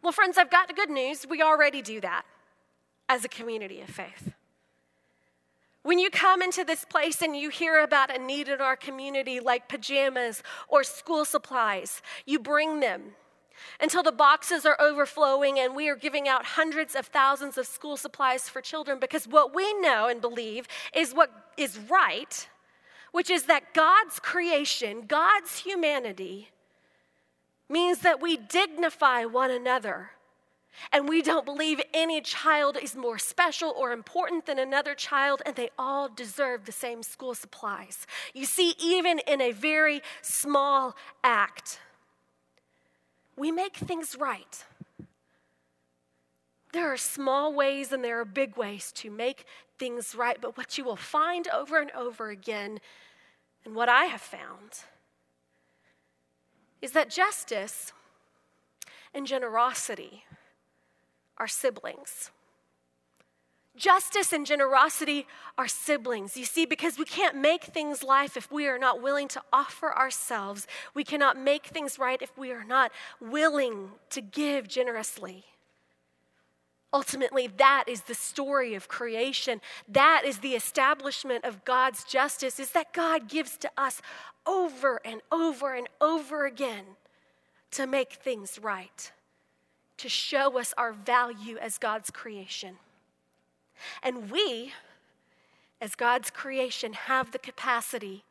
Well, 0.01 0.11
friends, 0.11 0.37
I've 0.37 0.51
got 0.51 0.75
good 0.75 0.89
news. 0.89 1.25
We 1.27 1.41
already 1.41 1.81
do 1.81 1.99
that 2.01 2.23
as 3.09 3.25
a 3.25 3.29
community 3.29 3.81
of 3.81 3.89
faith. 3.89 4.33
When 5.87 5.99
you 5.99 6.09
come 6.09 6.41
into 6.41 6.65
this 6.65 6.83
place 6.83 7.21
and 7.21 7.33
you 7.33 7.47
hear 7.47 7.81
about 7.81 8.13
a 8.13 8.19
need 8.19 8.49
in 8.49 8.59
our 8.59 8.75
community 8.75 9.39
like 9.39 9.69
pajamas 9.69 10.43
or 10.67 10.83
school 10.83 11.23
supplies, 11.23 12.01
you 12.25 12.39
bring 12.39 12.81
them. 12.81 13.15
Until 13.79 14.03
the 14.03 14.11
boxes 14.11 14.65
are 14.65 14.75
overflowing 14.81 15.59
and 15.59 15.77
we 15.77 15.87
are 15.87 15.95
giving 15.95 16.27
out 16.27 16.43
hundreds 16.43 16.93
of 16.93 17.05
thousands 17.05 17.57
of 17.57 17.65
school 17.65 17.95
supplies 17.95 18.49
for 18.49 18.59
children 18.59 18.99
because 18.99 19.29
what 19.29 19.55
we 19.55 19.79
know 19.79 20.09
and 20.09 20.19
believe 20.19 20.67
is 20.93 21.13
what 21.13 21.53
is 21.55 21.79
right, 21.89 22.49
which 23.13 23.29
is 23.29 23.43
that 23.43 23.73
God's 23.73 24.19
creation, 24.19 25.05
God's 25.07 25.59
humanity, 25.59 26.49
means 27.69 27.99
that 27.99 28.21
we 28.21 28.35
dignify 28.35 29.23
one 29.23 29.51
another 29.51 30.09
and 30.91 31.07
we 31.07 31.21
don't 31.21 31.45
believe 31.45 31.81
any 31.93 32.21
child 32.21 32.77
is 32.81 32.95
more 32.95 33.17
special 33.17 33.73
or 33.77 33.91
important 33.91 34.45
than 34.45 34.59
another 34.59 34.95
child, 34.95 35.41
and 35.45 35.55
they 35.55 35.69
all 35.77 36.09
deserve 36.09 36.65
the 36.65 36.71
same 36.71 37.03
school 37.03 37.35
supplies. 37.35 38.05
You 38.33 38.45
see, 38.45 38.73
even 38.81 39.19
in 39.19 39.41
a 39.41 39.51
very 39.51 40.01
small 40.21 40.95
act, 41.23 41.79
we 43.35 43.51
make 43.51 43.75
things 43.75 44.15
right. 44.19 44.63
There 46.73 46.91
are 46.91 46.97
small 46.97 47.53
ways 47.53 47.91
and 47.91 48.03
there 48.03 48.19
are 48.19 48.25
big 48.25 48.57
ways 48.57 48.91
to 48.97 49.09
make 49.09 49.45
things 49.79 50.15
right, 50.15 50.37
but 50.39 50.57
what 50.57 50.77
you 50.77 50.83
will 50.83 50.95
find 50.95 51.47
over 51.47 51.79
and 51.79 51.91
over 51.91 52.29
again, 52.29 52.79
and 53.65 53.75
what 53.75 53.89
I 53.89 54.05
have 54.05 54.21
found, 54.21 54.83
is 56.81 56.91
that 56.91 57.09
justice 57.09 57.93
and 59.13 59.25
generosity 59.25 60.25
are 61.37 61.47
siblings. 61.47 62.31
Justice 63.75 64.33
and 64.33 64.45
generosity 64.45 65.27
are 65.55 65.67
siblings. 65.67 66.35
You 66.35 66.45
see, 66.45 66.65
because 66.65 66.97
we 66.97 67.05
can't 67.05 67.35
make 67.35 67.65
things 67.65 68.01
life 68.01 68.35
if 68.35 68.51
we 68.51 68.67
are 68.67 68.79
not 68.79 69.03
willing 69.03 69.27
to 69.29 69.41
offer 69.53 69.95
ourselves. 69.95 70.65
We 70.95 71.03
cannot 71.03 71.37
make 71.37 71.67
things 71.67 71.99
right 71.99 72.19
if 72.19 72.35
we 72.35 72.51
are 72.51 72.63
not 72.63 72.91
willing 73.21 73.91
to 74.09 74.21
give 74.21 74.67
generously. 74.67 75.45
Ultimately, 76.91 77.47
that 77.57 77.83
is 77.87 78.01
the 78.01 78.15
story 78.15 78.73
of 78.73 78.87
creation. 78.87 79.61
That 79.87 80.23
is 80.25 80.39
the 80.39 80.55
establishment 80.55 81.45
of 81.45 81.63
God's 81.63 82.03
justice, 82.03 82.59
is 82.59 82.71
that 82.71 82.93
God 82.93 83.29
gives 83.29 83.57
to 83.57 83.69
us 83.77 84.01
over 84.47 84.99
and 85.05 85.21
over 85.31 85.75
and 85.75 85.87
over 86.01 86.47
again 86.47 86.85
to 87.71 87.85
make 87.85 88.13
things 88.13 88.57
right 88.57 89.11
to 89.97 90.09
show 90.09 90.59
us 90.59 90.73
our 90.77 90.93
value 90.93 91.57
as 91.57 91.77
God's 91.77 92.09
creation. 92.09 92.77
And 94.01 94.31
we, 94.31 94.73
as 95.81 95.95
God's 95.95 96.29
creation, 96.29 96.93
have 96.93 97.31
the 97.31 97.39
capacity 97.39 98.23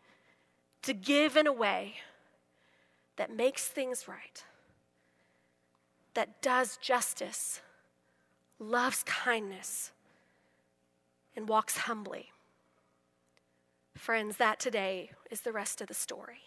to 0.83 0.93
give 0.93 1.37
in 1.37 1.47
a 1.47 1.53
way 1.53 1.95
that 3.17 3.35
makes 3.35 3.67
things 3.67 4.07
right, 4.07 4.45
that 6.15 6.41
does 6.43 6.77
justice, 6.77 7.61
loves 8.59 9.03
kindness, 9.05 9.91
and 11.35 11.49
walks 11.49 11.79
humbly. 11.79 12.31
Friends, 13.97 14.37
that 14.37 14.61
today 14.61 15.11
is 15.31 15.41
the 15.41 15.53
rest 15.53 15.81
of 15.81 15.89
the 15.89 15.95
story. 15.95 16.46